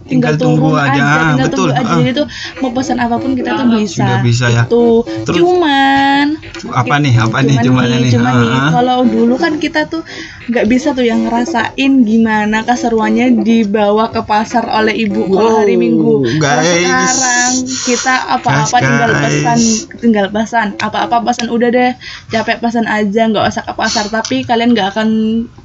tinggal, 0.03 0.33
Tinggal 0.33 0.33
tunggu 0.35 0.69
aja, 0.75 0.93
aja, 0.93 1.15
tinggal 1.33 1.47
betul, 1.49 1.67
tunggu 1.69 1.79
aja. 1.81 1.93
Jadi 1.97 2.11
tuh 2.13 2.27
mau 2.59 2.71
pesan 2.71 2.97
apa 2.99 3.15
pun 3.17 3.31
kita 3.33 3.51
tuh 3.55 3.67
bisa 3.73 4.03
sudah 4.03 4.19
bisa. 4.21 4.45
ya. 4.49 4.63
Tuh 4.67 5.01
Terus- 5.25 5.37
cuman. 5.41 6.25
Apa 6.69 6.95
nih? 6.99 7.13
Apa 7.17 7.37
nih 7.41 7.55
cuman 7.59 7.65
cuman 7.65 7.85
nih, 7.89 7.99
nih? 7.99 8.11
cuman 8.13 8.33
nih, 8.37 8.59
kalau 8.71 8.97
dulu 9.03 9.35
kan 9.35 9.53
kita 9.57 9.81
tuh 9.87 10.03
nggak 10.43 10.65
bisa 10.67 10.91
tuh 10.91 11.03
yang 11.03 11.23
ngerasain 11.23 11.91
gimana 12.03 12.61
keseruannya 12.63 13.41
dibawa 13.41 14.11
ke 14.11 14.21
pasar 14.23 14.67
oleh 14.67 14.93
ibu 14.93 15.23
kalau 15.25 15.59
hari 15.59 15.75
Wow, 15.75 15.81
Minggu. 15.81 16.13
Kalau 16.37 16.61
guys. 16.61 16.75
sekarang 16.77 17.51
kita 17.87 18.15
apa-apa 18.29 18.77
tinggal 18.77 19.11
pesan, 19.19 19.59
tinggal 20.03 20.27
pesan, 20.27 20.75
apa-apa 20.83 21.23
pesan 21.23 21.47
udah 21.47 21.69
deh, 21.71 21.91
capek 22.27 22.59
pesan 22.59 22.83
aja, 22.83 23.31
nggak 23.31 23.47
usah 23.47 23.63
ke 23.63 23.73
pasar. 23.73 24.11
Tapi 24.11 24.43
kalian 24.43 24.75
nggak 24.75 24.91
akan 24.91 25.09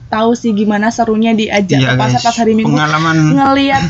tahu 0.06 0.38
sih 0.38 0.54
gimana 0.54 0.94
serunya 0.94 1.34
diajak 1.34 1.82
Iya 1.82 1.98
ke 1.98 2.00
pasar 2.00 2.20
guys. 2.22 2.26
pas 2.30 2.36
hari 2.38 2.54
Minggu. 2.54 2.70
Pengalaman. 2.70 3.16
Ngelihat 3.34 3.84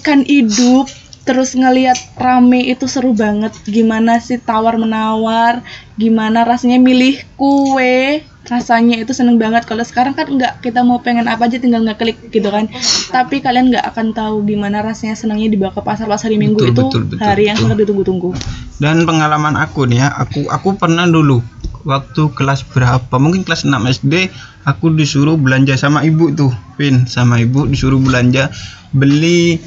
ikan 0.00 0.24
hidup 0.24 0.88
terus 1.22 1.54
ngelihat 1.54 1.98
rame 2.18 2.66
itu 2.66 2.90
seru 2.90 3.14
banget. 3.14 3.54
Gimana 3.66 4.18
sih 4.18 4.38
tawar 4.42 4.74
menawar 4.78 5.62
gimana 5.94 6.42
rasanya 6.42 6.82
milih 6.82 7.22
kue? 7.38 8.26
Rasanya 8.42 8.98
itu 8.98 9.14
seneng 9.14 9.38
banget. 9.38 9.62
Kalau 9.70 9.86
sekarang 9.86 10.18
kan 10.18 10.26
nggak 10.26 10.66
kita 10.66 10.82
mau 10.82 10.98
pengen 10.98 11.30
apa 11.30 11.46
aja 11.46 11.62
tinggal 11.62 11.86
ngeklik 11.86 12.18
gitu 12.34 12.50
kan. 12.50 12.66
Tapi 13.14 13.38
kalian 13.38 13.70
nggak 13.70 13.86
akan 13.94 14.10
tahu 14.10 14.42
gimana 14.42 14.82
rasanya 14.82 15.14
senangnya 15.14 15.46
dibawa 15.46 15.70
ke 15.70 15.82
pasar 15.86 16.10
pas 16.10 16.18
hari 16.26 16.42
minggu 16.42 16.58
Betul, 16.58 16.74
itu 16.74 16.82
betul, 16.82 17.02
betul, 17.06 17.22
hari 17.22 17.46
yang 17.46 17.54
betul. 17.54 17.64
sangat 17.70 17.78
ditunggu-tunggu. 17.86 18.30
Dan 18.82 19.06
pengalaman 19.06 19.54
aku 19.54 19.86
nih 19.86 20.02
ya 20.02 20.08
aku 20.10 20.50
aku 20.50 20.74
pernah 20.74 21.06
dulu 21.06 21.38
waktu 21.86 22.34
kelas 22.34 22.66
berapa 22.66 23.14
mungkin 23.18 23.46
kelas 23.46 23.62
6 23.62 23.74
SD 24.02 24.14
aku 24.66 24.90
disuruh 24.94 25.38
belanja 25.38 25.78
sama 25.78 26.02
ibu 26.02 26.34
tuh 26.34 26.50
Vin. 26.74 27.06
Sama 27.06 27.38
ibu 27.38 27.70
disuruh 27.70 28.02
belanja 28.02 28.50
beli 28.90 29.62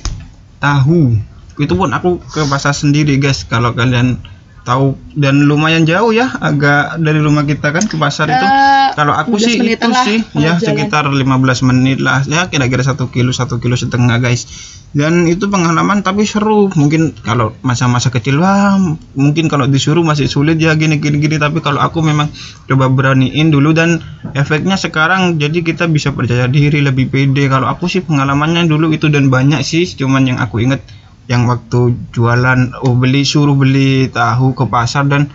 tahu 0.59 1.15
itu 1.59 1.73
pun 1.73 1.91
aku 1.91 2.19
ke 2.19 2.43
pasar 2.47 2.75
sendiri 2.75 3.15
guys. 3.19 3.47
Kalau 3.47 3.71
kalian 3.71 4.19
tahu 4.65 4.97
dan 5.13 5.45
lumayan 5.45 5.85
jauh 5.85 6.09
ya 6.09 6.33
agak 6.41 6.97
dari 6.97 7.21
rumah 7.21 7.45
kita 7.45 7.69
kan 7.69 7.85
ke 7.85 7.95
pasar 7.95 8.27
itu. 8.27 8.45
Eh, 8.49 8.89
kalau 8.97 9.13
aku 9.13 9.37
15 9.37 9.45
sih 9.45 9.55
itu 9.61 9.85
lah 9.85 10.03
sih 10.03 10.19
ya 10.35 10.57
jalan. 10.57 10.65
sekitar 10.65 11.05
15 11.05 11.69
menit 11.69 12.01
lah. 12.01 12.25
Ya 12.25 12.49
kira-kira 12.49 12.81
satu 12.81 13.13
kilo 13.13 13.29
satu 13.31 13.61
kilo 13.61 13.77
setengah 13.77 14.17
guys. 14.17 14.49
Dan 14.95 15.29
itu 15.29 15.51
pengalaman 15.51 16.01
tapi 16.01 16.25
seru. 16.25 16.73
Mungkin 16.73 17.21
kalau 17.21 17.53
masa-masa 17.61 18.09
kecil 18.09 18.41
wah 18.41 18.75
mungkin 19.13 19.45
kalau 19.47 19.69
disuruh 19.69 20.01
masih 20.01 20.25
sulit 20.25 20.57
ya 20.57 20.73
gini 20.73 20.97
gini 20.97 21.21
gini 21.21 21.37
tapi 21.37 21.61
kalau 21.61 21.79
aku 21.79 22.01
memang 22.01 22.33
coba 22.65 22.89
beraniin 22.89 23.53
dulu 23.53 23.71
dan 23.75 24.01
efeknya 24.33 24.81
sekarang 24.81 25.37
jadi 25.37 25.61
kita 25.61 25.85
bisa 25.87 26.09
percaya 26.11 26.49
diri 26.49 26.81
lebih 26.81 27.13
pede. 27.13 27.45
Kalau 27.47 27.69
aku 27.69 27.85
sih 27.85 28.01
pengalamannya 28.01 28.65
dulu 28.65 28.89
itu 28.91 29.13
dan 29.13 29.29
banyak 29.29 29.61
sih 29.61 29.85
cuman 29.85 30.25
yang 30.25 30.39
aku 30.41 30.65
inget 30.65 30.81
yang 31.25 31.49
waktu 31.49 31.93
jualan 32.11 32.77
oh 32.81 32.93
beli 32.93 33.25
suruh 33.25 33.53
beli 33.53 34.07
tahu 34.09 34.53
ke 34.53 34.65
pasar 34.65 35.05
dan 35.05 35.27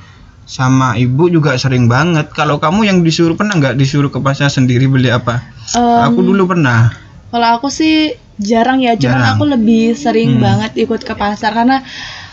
sama 0.46 0.98
ibu 0.98 1.30
juga 1.30 1.54
sering 1.54 1.86
banget 1.86 2.30
kalau 2.34 2.58
kamu 2.58 2.82
yang 2.82 2.98
disuruh 3.02 3.38
pernah 3.38 3.54
nggak 3.54 3.78
disuruh 3.78 4.10
ke 4.10 4.18
pasar 4.18 4.50
sendiri 4.50 4.86
beli 4.86 5.10
apa 5.10 5.42
Em, 5.70 6.02
aku 6.10 6.22
dulu 6.22 6.50
pernah 6.50 6.90
Kalau 7.30 7.46
aku 7.54 7.70
sih 7.70 8.18
jarang 8.42 8.82
ya, 8.82 8.98
cuman 8.98 9.22
Jarang. 9.22 9.38
aku 9.38 9.44
lebih 9.46 9.94
sering 9.94 10.34
Hmm. 10.34 10.42
banget 10.42 10.72
ikut 10.82 11.06
ke 11.06 11.14
pasar 11.14 11.54
karena 11.54 11.78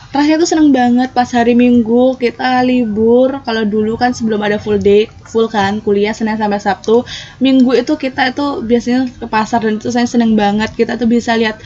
rasanya 0.10 0.42
tuh 0.42 0.50
seneng 0.50 0.74
banget 0.74 1.14
pas 1.14 1.30
hari 1.30 1.54
Minggu 1.54 2.18
kita 2.18 2.66
libur. 2.66 3.46
Kalau 3.46 3.62
dulu 3.62 3.94
kan 3.94 4.18
sebelum 4.18 4.42
ada 4.42 4.58
full 4.58 4.82
day, 4.82 5.06
full 5.22 5.46
kan 5.46 5.78
kuliah 5.86 6.18
Senin 6.18 6.34
sampai 6.34 6.58
Sabtu. 6.58 7.06
Minggu 7.38 7.78
itu 7.78 7.94
kita 7.94 8.34
itu 8.34 8.66
biasanya 8.66 9.06
ke 9.22 9.30
pasar 9.30 9.62
dan 9.62 9.78
itu 9.78 9.94
saya 9.94 10.10
seneng 10.10 10.34
banget. 10.34 10.74
Kita 10.74 10.98
tuh 10.98 11.06
bisa 11.06 11.38
lihat 11.38 11.62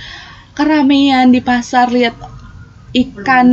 keramaian 0.58 1.31
di 1.31 1.39
pasar, 1.43 1.89
lihat 1.91 2.15
ikan 2.91 3.50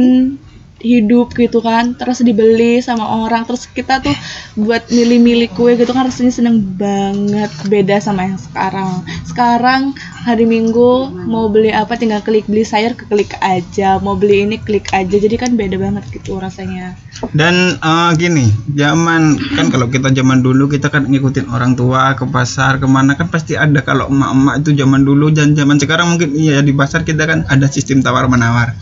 hidup 0.79 1.35
gitu 1.35 1.59
kan 1.59 1.99
terus 1.99 2.23
dibeli 2.23 2.79
sama 2.79 3.27
orang 3.27 3.43
terus 3.43 3.67
kita 3.67 3.99
tuh 3.99 4.15
buat 4.55 4.87
milih-milih 4.91 5.51
kue 5.55 5.75
gitu 5.75 5.91
kan 5.91 6.07
rasanya 6.07 6.31
seneng 6.35 6.63
banget 6.79 7.51
beda 7.67 7.99
sama 7.99 8.31
yang 8.31 8.39
sekarang. 8.39 9.03
Sekarang 9.27 9.83
hari 10.23 10.47
minggu 10.47 11.11
mau 11.27 11.51
beli 11.51 11.75
apa 11.75 11.99
tinggal 11.99 12.23
klik 12.23 12.47
beli 12.47 12.63
sayur 12.63 12.95
ke 12.95 13.07
klik 13.11 13.35
aja. 13.43 13.99
Mau 13.99 14.15
beli 14.15 14.47
ini 14.47 14.57
klik 14.63 14.91
aja. 14.95 15.17
Jadi 15.19 15.35
kan 15.35 15.55
beda 15.59 15.77
banget 15.79 16.05
gitu 16.15 16.39
rasanya. 16.39 16.95
Dan 17.35 17.79
eh, 17.79 18.11
gini 18.15 18.47
zaman 18.79 19.39
kan 19.59 19.71
kalau 19.75 19.91
kita 19.91 20.15
zaman 20.15 20.43
dulu 20.43 20.71
kita 20.71 20.91
kan 20.91 21.11
ngikutin 21.11 21.51
orang 21.51 21.75
tua 21.75 22.15
ke 22.15 22.23
pasar 22.31 22.79
ke 22.79 22.87
mana 22.87 23.19
kan 23.19 23.27
pasti 23.27 23.59
ada 23.59 23.83
kalau 23.83 24.07
emak-emak 24.07 24.63
itu 24.63 24.71
zaman 24.79 25.03
dulu 25.03 25.35
dan 25.35 25.59
zaman 25.59 25.83
sekarang 25.83 26.15
mungkin 26.15 26.31
iya 26.39 26.63
di 26.63 26.71
pasar 26.71 27.03
kita 27.03 27.27
kan 27.27 27.39
ada 27.51 27.67
sistem 27.67 28.01
tawar 28.07 28.31
menawar 28.31 28.79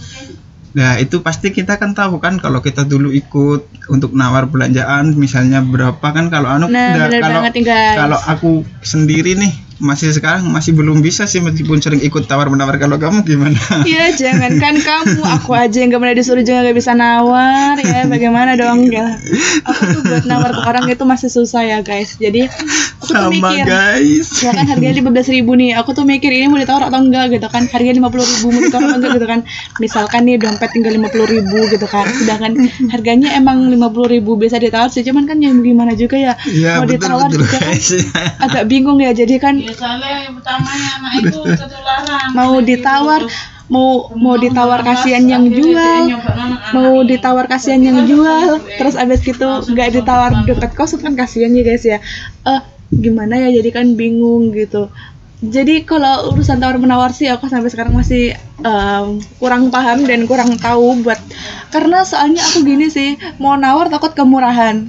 Nah 0.76 1.00
itu 1.00 1.24
pasti 1.24 1.56
kita 1.56 1.80
kan 1.80 1.96
tahu 1.96 2.20
kan 2.20 2.36
kalau 2.36 2.60
kita 2.60 2.84
dulu 2.84 3.08
ikut 3.08 3.88
untuk 3.88 4.12
nawar 4.12 4.44
belanjaan 4.44 5.16
misalnya 5.16 5.64
berapa 5.64 6.04
kan 6.04 6.28
kalau 6.28 6.52
anu 6.52 6.68
nah 6.68 7.08
udah- 7.08 7.16
kalau 7.16 7.40
banget 7.48 7.64
kalau 7.96 8.18
aku 8.28 8.50
sendiri 8.84 9.40
nih 9.40 9.56
masih 9.76 10.08
sekarang 10.08 10.48
masih 10.48 10.72
belum 10.72 11.04
bisa 11.04 11.28
sih 11.28 11.44
meskipun 11.44 11.84
sering 11.84 12.00
ikut 12.00 12.24
tawar 12.24 12.48
menawar 12.48 12.80
kalau 12.80 12.96
kamu 12.96 13.22
gimana? 13.28 13.60
Iya 13.84 14.16
jangankan 14.16 14.80
kamu 14.80 15.20
Aku 15.40 15.52
aja 15.52 15.76
yang 15.84 15.92
gak 15.92 16.00
pernah 16.00 16.16
disuruh 16.16 16.40
juga 16.40 16.64
gak 16.64 16.76
bisa 16.76 16.96
nawar 16.96 17.76
Ya. 17.80 18.08
Bagaimana 18.08 18.56
dong 18.56 18.88
ya. 18.88 19.20
Aku 19.68 19.82
tuh 19.92 20.00
buat 20.00 20.24
nawar 20.24 20.50
ke 20.56 20.62
orang 20.64 20.84
itu 20.88 21.04
masih 21.04 21.28
susah 21.28 21.62
ya 21.62 21.78
guys. 21.84 22.16
Jadi 22.16 22.48
aku 22.48 23.04
tuh 23.04 23.14
sama 23.14 23.30
mikir 23.30 23.68
guys. 23.68 24.26
Misalkan 24.32 24.66
harganya 24.72 24.94
lima 24.96 25.10
belas 25.12 25.28
ribu 25.28 25.52
nih. 25.54 25.76
Aku 25.76 25.92
tuh 25.92 26.08
mikir 26.08 26.32
ini 26.32 26.48
mau 26.48 26.56
ditawar 26.56 26.88
atau 26.88 27.04
enggak? 27.04 27.36
Gitu 27.36 27.46
kan. 27.52 27.68
Harganya 27.68 27.94
lima 28.00 28.08
puluh 28.08 28.24
ribu 28.24 28.48
mau 28.48 28.62
ditawar 28.64 28.86
atau 28.88 28.98
enggak? 28.98 29.12
Gitu 29.20 29.26
kan. 29.28 29.40
Misalkan 29.78 30.20
nih 30.24 30.36
dompet 30.40 30.70
tinggal 30.72 30.92
lima 30.96 31.08
puluh 31.12 31.28
ribu 31.28 31.58
gitu 31.68 31.86
kan. 31.86 32.06
Sedangkan 32.08 32.52
harganya 32.88 33.28
emang 33.36 33.68
lima 33.68 33.92
puluh 33.92 34.08
ribu 34.08 34.40
bisa 34.40 34.56
ditawar 34.56 34.88
sih. 34.88 35.04
Cuman 35.04 35.28
kan 35.28 35.36
yang 35.38 35.60
gimana 35.60 35.92
juga 35.92 36.16
ya. 36.16 36.32
Iya 36.48 36.80
Mau 36.80 36.88
betul 36.88 36.96
ditawar 36.96 37.28
betul 37.28 37.44
juga 37.44 37.58
kan 37.60 37.76
agak 38.50 38.64
bingung 38.70 38.98
ya. 39.04 39.12
Jadi 39.12 39.34
kan 39.36 39.54
Ya 39.66 39.72
soalnya 39.74 40.30
yang 40.30 40.38
utamanya 40.38 40.88
anak 41.02 41.12
itu 41.26 41.38
ketularan. 41.42 42.28
mau 42.38 42.54
ditawar 42.62 43.22
mau 43.66 44.06
mau 44.14 44.38
ditawar 44.38 44.86
kasihan 44.86 45.26
yang 45.26 45.50
jual. 45.50 46.02
mau 46.70 47.02
ditawar 47.02 47.50
kasihan 47.50 47.82
yang 47.82 48.06
jual. 48.06 48.62
terus 48.78 48.94
abis 48.94 49.26
gitu 49.26 49.66
nggak 49.66 49.90
ditawar 49.98 50.46
dompet 50.46 50.70
kosong 50.78 51.02
kan 51.02 51.18
kasihan 51.18 51.50
ya 51.50 51.62
guys 51.66 51.82
ya. 51.82 51.98
Eh 52.46 52.60
gimana 52.94 53.42
ya 53.42 53.50
jadi 53.58 53.74
kan 53.74 53.98
bingung 53.98 54.54
gitu. 54.54 54.86
Jadi 55.42 55.84
kalau 55.84 56.32
urusan 56.32 56.62
tawar 56.62 56.80
menawar 56.80 57.12
sih 57.12 57.28
aku 57.28 57.50
sampai 57.50 57.68
sekarang 57.68 57.92
masih 57.92 58.32
em, 58.64 59.20
kurang 59.36 59.68
paham 59.68 60.06
dan 60.08 60.24
kurang 60.24 60.56
tahu 60.56 61.04
buat 61.04 61.20
karena 61.68 62.06
soalnya 62.08 62.40
aku 62.40 62.64
gini 62.64 62.88
sih 62.88 63.18
mau 63.36 63.58
nawar 63.58 63.90
takut 63.90 64.14
kemurahan. 64.14 64.88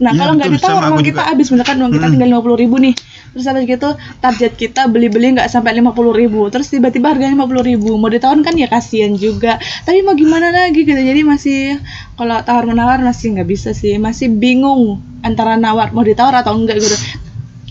Nah 0.00 0.10
Iya, 0.10 0.18
kalau 0.18 0.32
nggak 0.38 0.50
ditawar 0.56 0.82
uang 0.90 1.04
kita 1.04 1.22
habis. 1.28 1.52
Misalkan 1.52 1.76
uang 1.76 1.92
kita 1.92 2.06
Hmm. 2.08 2.12
tinggal 2.16 2.28
lima 2.32 2.40
puluh 2.40 2.56
ribu 2.56 2.80
nih 2.80 2.94
terus 3.32 3.48
habis 3.48 3.64
gitu 3.64 3.96
target 4.20 4.52
kita 4.54 4.86
beli-beli 4.92 5.36
nggak 5.36 5.48
sampai 5.48 5.76
lima 5.76 5.96
puluh 5.96 6.12
ribu. 6.12 6.46
Terus 6.52 6.68
tiba-tiba 6.68 7.12
harganya 7.12 7.34
lima 7.34 7.48
puluh 7.48 7.64
ribu. 7.64 7.96
Mau 7.96 8.12
ditawar 8.12 8.38
kan 8.44 8.54
ya 8.54 8.68
kasihan 8.68 9.16
juga. 9.16 9.56
Tapi 9.84 10.04
mau 10.04 10.12
gimana 10.14 10.52
lagi 10.52 10.84
gitu. 10.84 10.96
Jadi 10.96 11.20
masih 11.24 11.80
kalau 12.14 12.38
tawar 12.44 12.64
menawar 12.68 13.00
masih 13.00 13.34
nggak 13.36 13.48
bisa 13.48 13.70
sih. 13.72 13.96
Masih 13.96 14.30
bingung 14.30 15.00
antara 15.24 15.56
nawar 15.56 15.90
mau 15.90 16.04
ditawar 16.04 16.44
atau 16.44 16.54
enggak 16.54 16.78
gitu. 16.78 16.96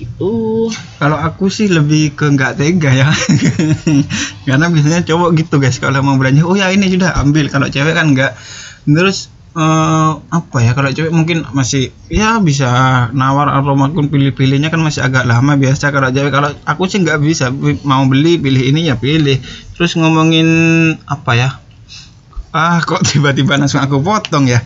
Gitu. 0.01 0.33
Kalau 0.97 1.17
aku 1.17 1.47
sih 1.47 1.69
lebih 1.69 2.17
ke 2.17 2.25
nggak 2.25 2.57
tega 2.57 2.89
ya, 2.89 3.09
karena 4.49 4.65
biasanya 4.65 5.05
cowok 5.05 5.29
gitu 5.37 5.61
guys 5.61 5.77
kalau 5.77 6.01
mau 6.01 6.17
belanja, 6.17 6.41
oh 6.41 6.57
ya 6.57 6.73
ini 6.73 6.89
sudah 6.89 7.13
ambil. 7.21 7.45
Kalau 7.53 7.69
cewek 7.69 7.93
kan 7.93 8.11
nggak. 8.17 8.33
Terus 8.89 9.30
eh, 9.55 10.11
apa 10.19 10.57
ya? 10.63 10.71
Kalau 10.75 10.89
cewek 10.91 11.13
mungkin 11.13 11.47
masih 11.55 11.91
ya 12.07 12.39
bisa 12.43 12.69
nawar 13.15 13.51
atau 13.51 13.75
maupun 13.75 14.07
pilih-pilihnya 14.11 14.71
kan 14.71 14.79
masih 14.83 15.03
agak 15.03 15.27
lama 15.27 15.55
biasa. 15.55 15.91
Kalau 15.91 16.11
cewek 16.11 16.31
kalau 16.31 16.49
aku 16.67 16.83
sih 16.87 16.99
nggak 17.03 17.19
bisa 17.23 17.49
mau 17.87 18.03
beli 18.07 18.39
pilih 18.39 18.61
ini 18.61 18.91
ya 18.91 18.95
pilih. 18.99 19.39
Terus 19.75 19.95
ngomongin 19.95 20.47
apa 21.07 21.31
ya? 21.35 21.49
Ah 22.51 22.83
kok 22.83 23.07
tiba-tiba 23.07 23.55
langsung 23.55 23.79
aku 23.79 24.03
potong 24.03 24.47
ya? 24.47 24.59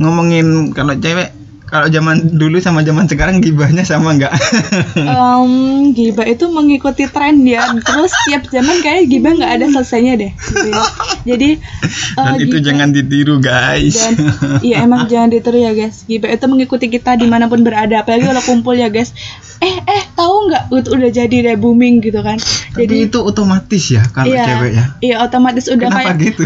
Ngomongin 0.00 0.72
kalau 0.76 0.96
cewek 0.96 1.39
kalau 1.70 1.86
zaman 1.86 2.16
dulu 2.32 2.58
sama 2.58 2.82
zaman 2.82 3.06
sekarang 3.06 3.38
gibahnya 3.38 3.80
sama 3.82 4.12
nggak? 4.12 4.34
Em, 5.00 5.52
gibah 5.90 6.26
itu 6.26 6.46
mengikuti 6.46 7.06
tren 7.06 7.40
ya 7.42 7.62
terus 7.78 8.10
tiap 8.24 8.44
zaman 8.44 8.78
kayak 8.80 9.06
gibah 9.06 9.32
nggak 9.32 9.52
ada 9.52 9.66
selesainya 9.68 10.14
deh 10.16 10.32
gitu 10.34 10.68
ya. 10.68 10.82
jadi 11.24 11.48
eh, 11.54 12.16
Dan 12.16 12.34
itu 12.36 12.46
gibah- 12.52 12.64
jangan 12.64 12.88
ditiru 12.90 13.36
guys. 13.38 13.96
dan 13.96 14.14
iya 14.60 14.82
emang 14.82 15.06
jangan 15.06 15.30
ditiru 15.30 15.58
ya 15.58 15.72
guys 15.72 16.02
gibah 16.04 16.28
itu 16.28 16.44
mengikuti 16.44 16.86
kita 16.88 17.14
di 17.14 17.24
mana 17.24 17.46
pun 17.46 17.60
berada 17.60 17.96
apalagi 17.96 18.24
kalau 18.24 18.42
kumpul 18.42 18.74
ya 18.74 18.86
guys 18.86 19.14
eh 19.58 19.76
eh 19.78 20.02
tahu 20.10 20.48
nggak 20.48 20.62
udah 20.72 21.10
jadi 21.10 21.36
deh 21.44 21.56
booming 21.56 22.00
gitu 22.00 22.18
kan 22.18 22.36
Tapi 22.36 22.80
jadi 22.82 22.96
itu 23.06 23.18
otomatis 23.20 23.84
ya 23.88 24.02
kalau 24.08 24.26
iya 24.26 24.42
cewek 24.44 24.72
ya. 24.72 24.84
iya 25.00 25.16
otomatis 25.20 25.66
udah 25.66 25.86
Kenapa 25.86 26.02
kayak 26.08 26.16
gitu? 26.24 26.42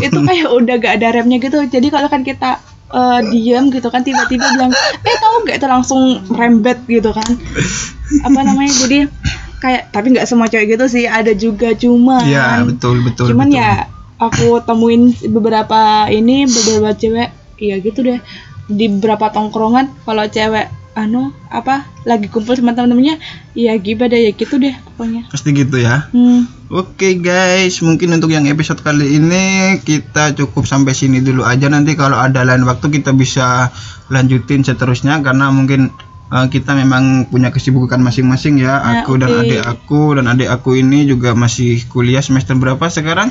itu 0.00 0.18
kayak 0.20 0.48
udah 0.48 0.74
gak 0.76 0.94
ada 0.96 1.08
remnya 1.12 1.38
gitu 1.38 1.62
jadi 1.64 1.86
kalau 1.86 2.06
kan 2.06 2.20
kita 2.20 2.58
eh, 2.96 3.20
diam 3.28 3.68
gitu 3.68 3.88
kan 3.92 4.00
tiba-tiba 4.00 4.46
bilang 4.56 4.72
eh 5.04 5.16
tahu 5.20 5.44
nggak 5.44 5.56
itu 5.60 5.68
langsung 5.68 6.02
rembet 6.32 6.80
gitu 6.88 7.12
kan 7.12 7.28
apa 8.24 8.40
namanya 8.40 8.72
jadi 8.72 8.98
kayak 9.60 9.92
tapi 9.92 10.16
nggak 10.16 10.28
semua 10.28 10.48
cewek 10.48 10.76
gitu 10.76 10.84
sih 10.88 11.04
ada 11.08 11.32
juga 11.32 11.72
cuman 11.76 12.24
Iya 12.24 12.64
betul 12.64 13.04
betul. 13.04 13.32
cuman 13.32 13.48
betul. 13.52 13.60
ya 13.60 13.70
aku 14.16 14.48
temuin 14.64 15.12
beberapa 15.28 16.08
ini 16.08 16.48
beberapa 16.48 16.96
cewek 16.96 17.28
iya 17.60 17.76
gitu 17.80 18.04
deh 18.04 18.20
di 18.66 18.86
beberapa 18.90 19.30
tongkrongan 19.30 19.92
kalau 20.04 20.24
cewek 20.26 20.68
anu 20.96 21.28
apa 21.52 21.84
lagi 22.08 22.32
kumpul 22.32 22.56
sama 22.56 22.72
temen-temennya 22.72 23.20
ya 23.52 23.76
gibah 23.76 24.08
deh 24.08 24.16
ya 24.26 24.32
gitu 24.32 24.56
deh 24.56 24.72
pokoknya 24.72 25.28
pasti 25.28 25.52
gitu 25.52 25.76
ya. 25.76 26.08
hmm. 26.10 26.56
Oke 26.66 27.22
guys, 27.22 27.78
mungkin 27.78 28.18
untuk 28.18 28.34
yang 28.34 28.42
episode 28.50 28.82
kali 28.82 29.22
ini 29.22 29.78
kita 29.86 30.34
cukup 30.34 30.66
sampai 30.66 30.98
sini 30.98 31.22
dulu 31.22 31.46
aja. 31.46 31.70
Nanti 31.70 31.94
kalau 31.94 32.18
ada 32.18 32.42
lain 32.42 32.66
waktu 32.66 32.90
kita 32.90 33.14
bisa 33.14 33.70
lanjutin 34.10 34.66
seterusnya 34.66 35.22
karena 35.22 35.54
mungkin 35.54 35.94
eh, 36.34 36.46
kita 36.50 36.74
memang 36.74 37.30
punya 37.30 37.54
kesibukan 37.54 38.02
masing-masing 38.02 38.58
ya. 38.58 38.82
Nah, 38.82 39.06
Aku 39.06 39.14
dan 39.14 39.30
oke. 39.30 39.46
adik 39.46 39.62
aku 39.62 40.18
dan 40.18 40.26
adik 40.26 40.50
aku 40.50 40.74
ini 40.74 41.06
juga 41.06 41.38
masih 41.38 41.86
kuliah 41.86 42.18
semester 42.18 42.58
berapa 42.58 42.82
sekarang? 42.90 43.30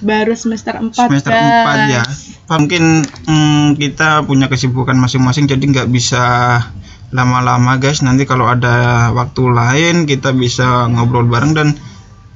baru 0.00 0.32
semester 0.32 0.80
4 0.80 0.96
semester 0.96 1.28
4 1.28 1.92
ya 1.92 2.02
mungkin 2.48 3.04
mm, 3.04 3.76
kita 3.76 4.24
punya 4.24 4.48
kesibukan 4.48 4.96
masing-masing 4.96 5.46
jadi 5.46 5.60
nggak 5.60 5.88
bisa 5.92 6.24
lama-lama 7.10 7.74
guys 7.76 8.00
nanti 8.00 8.22
kalau 8.22 8.46
ada 8.46 9.10
waktu 9.10 9.42
lain 9.46 9.94
kita 10.04 10.30
bisa 10.30 10.86
ngobrol 10.86 11.26
bareng 11.26 11.52
dan 11.52 11.68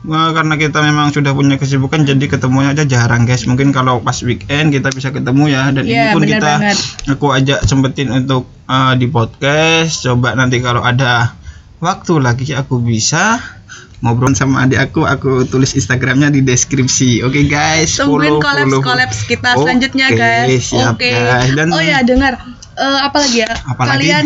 eh, 0.05 0.31
karena 0.33 0.55
kita 0.55 0.83
memang 0.83 1.09
sudah 1.09 1.31
punya 1.31 1.55
kesibukan 1.55 2.03
jadi 2.03 2.27
ketemunya 2.27 2.75
aja 2.75 2.83
jarang 2.85 3.23
guys 3.23 3.47
mungkin 3.47 3.71
kalau 3.71 3.99
pas 3.99 4.19
weekend 4.21 4.71
kita 4.71 4.91
bisa 4.91 5.09
ketemu 5.09 5.45
ya 5.49 5.71
dan 5.71 5.83
ini 5.83 5.95
Iya, 5.95 6.11
pun 6.11 6.23
kita 6.23 6.51
banget. 6.59 6.77
aku 7.07 7.27
ajak 7.31 7.59
sempetin 7.63 8.11
untuk 8.11 8.51
eh, 8.67 8.95
di 8.97 9.07
podcast 9.07 10.03
coba 10.03 10.35
nanti 10.35 10.59
kalau 10.59 10.83
ada 10.83 11.39
waktu 11.79 12.19
lagi 12.19 12.51
aku 12.51 12.79
bisa 12.79 13.39
ngobrol 14.01 14.35
sama 14.35 14.67
adik 14.67 14.77
aku 14.83 15.07
aku 15.07 15.31
tulis 15.45 15.73
instagramnya 15.73 16.29
di 16.29 16.43
deskripsi 16.43 17.23
oke 17.23 17.41
guys 17.47 17.95
Tungguin 17.95 18.37
follow, 18.37 18.43
kolaps 18.43 18.75
kolaps 18.83 19.19
kita 19.25 19.55
Oke, 19.55 19.65
selanjutnya 19.65 20.07
guys. 20.11 20.67
Oke. 20.75 21.09
guys. 21.09 21.55
Dan- 21.55 21.71
oh 21.71 21.79
ya 21.79 22.03
dengar 22.03 22.37
Eh, 22.75 22.99
apa 23.01 23.23
lagi 23.23 23.39
ya? 23.39 23.47
Apalagi? 23.65 23.91
Kalian 23.95 24.25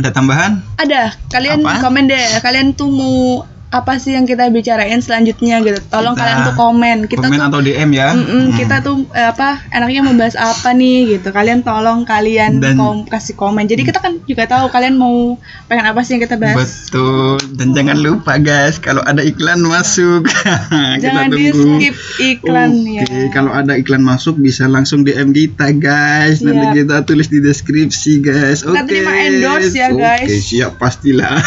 ada 0.00 0.08
tambahan 0.12 0.52
ada 0.80 1.12
kalian 1.28 1.60
Apa? 1.60 1.84
komen 1.84 2.08
deh. 2.08 2.40
Kalian 2.40 2.72
tuh 2.72 2.88
mau 2.88 3.44
apa 3.70 3.96
sih 3.96 4.12
yang 4.12 4.24
kita 4.24 4.46
bicarain 4.48 4.98
selanjutnya 4.98 5.62
gitu. 5.62 5.78
Tolong 5.86 6.12
Kita 6.12 6.20
kalian 6.20 6.38
tuh 6.44 6.54
komen. 6.54 6.96
Kita 7.06 7.22
komen 7.24 7.38
tuh 7.38 7.46
atau 7.46 7.60
dm 7.60 7.90
ya 7.90 8.08
Mm-mm, 8.10 8.26
Hmm. 8.42 8.48
kita 8.52 8.76
tuh 8.80 9.06
eh, 9.10 9.26
apa 9.26 9.62
enaknya 9.70 10.02
membahas 10.02 10.34
apa 10.34 10.70
nih 10.70 10.98
gitu 11.12 11.30
kalian 11.30 11.60
tolong 11.60 12.02
kalian 12.02 12.58
Dan- 12.58 12.74
kom- 12.74 13.04
kasih 13.04 13.32
komen 13.32 13.64
jadi 13.64 13.82
kita 13.82 13.98
kan 13.98 14.18
juga 14.20 14.46
tahu 14.46 14.66
kalian 14.68 14.94
mau 14.94 15.38
pengen 15.66 15.86
apa 15.86 16.00
sih 16.00 16.14
yang 16.14 16.24
kita 16.24 16.34
bahas 16.34 16.88
betul 16.88 17.38
dan 17.54 17.70
jangan 17.70 17.96
lupa 17.96 18.36
guys 18.36 18.76
kalau 18.76 19.02
ada 19.02 19.20
iklan 19.20 19.60
masuk 19.60 20.26
jangan 21.02 21.28
di 21.28 21.50
skip 21.50 21.94
iklan 22.18 22.70
Oke, 22.72 23.06
ya 23.06 23.28
kalau 23.30 23.50
ada 23.50 23.74
iklan 23.74 24.00
masuk 24.00 24.34
bisa 24.36 24.66
langsung 24.66 25.02
DM 25.02 25.30
kita 25.30 25.70
guys. 25.72 26.40
Nanti 26.40 26.58
Siap. 26.60 26.74
kita 26.76 26.96
tulis 27.02 27.28
di 27.28 27.38
deskripsi 27.38 28.12
guys. 28.20 28.62
Oke. 28.62 28.72
Kita 28.72 28.82
terima 28.84 29.12
endorse 29.16 29.72
ya, 29.72 29.88
guys. 29.90 30.26
Oke, 30.26 30.36
siap 30.36 30.72
pastilah. 30.76 31.38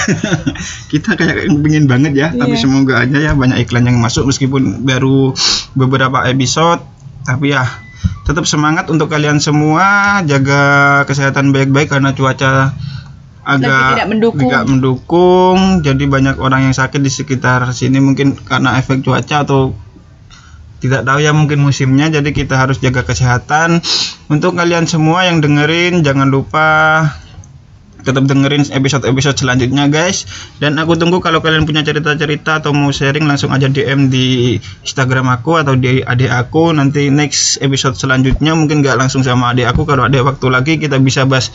kita 0.92 1.14
kayak 1.14 1.50
pengen 1.52 1.86
banget 1.86 2.13
ya, 2.14 2.30
tapi 2.32 2.56
Iya. 2.56 2.62
semoga 2.62 2.94
aja 3.04 3.18
ya 3.20 3.32
banyak 3.34 3.66
iklan 3.66 3.90
yang 3.90 3.98
masuk 4.00 4.30
meskipun 4.30 4.86
baru 4.86 5.34
beberapa 5.74 6.24
episode. 6.30 6.82
Tapi 7.24 7.52
ya 7.52 7.66
tetap 8.24 8.48
semangat 8.48 8.88
untuk 8.88 9.12
kalian 9.12 9.40
semua, 9.44 10.20
jaga 10.24 11.04
kesehatan 11.10 11.52
baik-baik 11.52 11.92
karena 11.92 12.16
cuaca 12.16 12.72
agak 13.44 14.00
tidak 14.00 14.08
mendukung. 14.08 14.40
tidak 14.40 14.64
mendukung. 14.70 15.60
Jadi 15.84 16.04
banyak 16.08 16.36
orang 16.40 16.72
yang 16.72 16.76
sakit 16.76 17.00
di 17.04 17.12
sekitar 17.12 17.68
sini 17.76 18.00
mungkin 18.00 18.40
karena 18.40 18.80
efek 18.80 19.04
cuaca 19.04 19.44
atau 19.44 19.76
tidak 20.84 21.08
tahu 21.08 21.24
ya 21.24 21.32
mungkin 21.32 21.64
musimnya 21.64 22.12
jadi 22.12 22.28
kita 22.36 22.60
harus 22.60 22.84
jaga 22.84 23.08
kesehatan 23.08 23.80
untuk 24.28 24.60
kalian 24.60 24.84
semua 24.84 25.24
yang 25.24 25.40
dengerin 25.40 26.04
jangan 26.04 26.28
lupa 26.28 26.68
tetap 28.04 28.28
dengerin 28.28 28.68
episode-episode 28.70 29.40
selanjutnya 29.40 29.88
guys. 29.88 30.28
Dan 30.60 30.76
aku 30.78 31.00
tunggu 31.00 31.24
kalau 31.24 31.40
kalian 31.40 31.64
punya 31.64 31.82
cerita-cerita 31.82 32.60
atau 32.60 32.76
mau 32.76 32.92
sharing 32.92 33.26
langsung 33.26 33.50
aja 33.56 33.72
DM 33.72 34.12
di 34.12 34.60
Instagram 34.84 35.32
aku 35.32 35.58
atau 35.58 35.74
di 35.80 36.04
adik 36.04 36.30
aku. 36.30 36.76
Nanti 36.76 37.08
next 37.10 37.64
episode 37.64 37.96
selanjutnya 37.96 38.54
mungkin 38.54 38.84
nggak 38.84 39.00
langsung 39.00 39.24
sama 39.24 39.56
adik 39.56 39.72
aku. 39.72 39.88
Kalau 39.88 40.06
ada 40.06 40.20
waktu 40.22 40.48
lagi 40.52 40.74
kita 40.78 41.00
bisa 41.00 41.24
bahas 41.24 41.50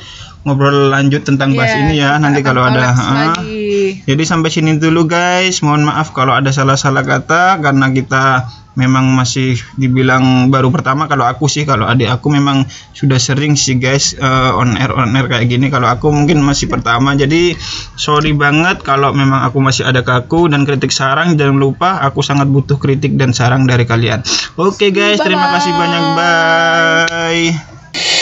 ngobrol 0.47 0.93
lanjut 0.93 1.27
tentang 1.27 1.55
bahas 1.55 1.75
Iya, 1.75 1.81
ini 1.85 1.95
ya 1.99 2.11
nanti 2.17 2.41
kalau 2.41 2.65
ada 2.65 2.95
lagi. 2.95 4.01
Jadi 4.07 4.23
sampai 4.25 4.51
sini 4.53 4.79
dulu 4.79 5.09
guys. 5.09 5.61
Mohon 5.61 5.93
maaf 5.93 6.15
kalau 6.15 6.33
ada 6.33 6.55
salah-salah 6.55 7.05
kata 7.05 7.61
karena 7.61 7.91
kita 7.91 8.47
memang 8.79 9.11
masih 9.11 9.59
dibilang 9.75 10.55
baru 10.55 10.71
pertama. 10.71 11.11
Kalau 11.11 11.27
aku 11.27 11.51
sih 11.51 11.67
kalau 11.67 11.91
adik 11.91 12.07
aku 12.07 12.31
memang 12.31 12.63
sudah 12.95 13.19
sering 13.19 13.59
sih 13.59 13.83
guys 13.83 14.15
eh, 14.15 14.51
on 14.55 14.79
air 14.79 14.95
on 14.95 15.11
air 15.19 15.27
kayak 15.27 15.51
gini. 15.51 15.67
Kalau 15.69 15.91
aku 15.91 16.15
mungkin 16.15 16.39
masih 16.41 16.71
pertama. 16.71 17.19
Jadi 17.19 17.59
sorry 17.99 18.33
banget 18.33 18.87
kalau 18.87 19.11
memang 19.11 19.43
aku 19.43 19.59
masih 19.59 19.85
ada 19.85 20.07
kaku 20.07 20.47
dan 20.47 20.63
kritik 20.63 20.95
sarang. 20.95 21.35
Jangan 21.35 21.59
lupa 21.59 21.99
aku 22.07 22.23
sangat 22.23 22.47
butuh 22.47 22.79
kritik 22.79 23.19
dan 23.19 23.35
sarang 23.35 23.67
dari 23.67 23.85
kalian. 23.85 24.23
Oke 24.55 24.95
guys. 24.95 25.19
Terima 25.19 25.51
kasih 25.59 25.75
banyak. 25.75 26.03
Bye 26.15 28.18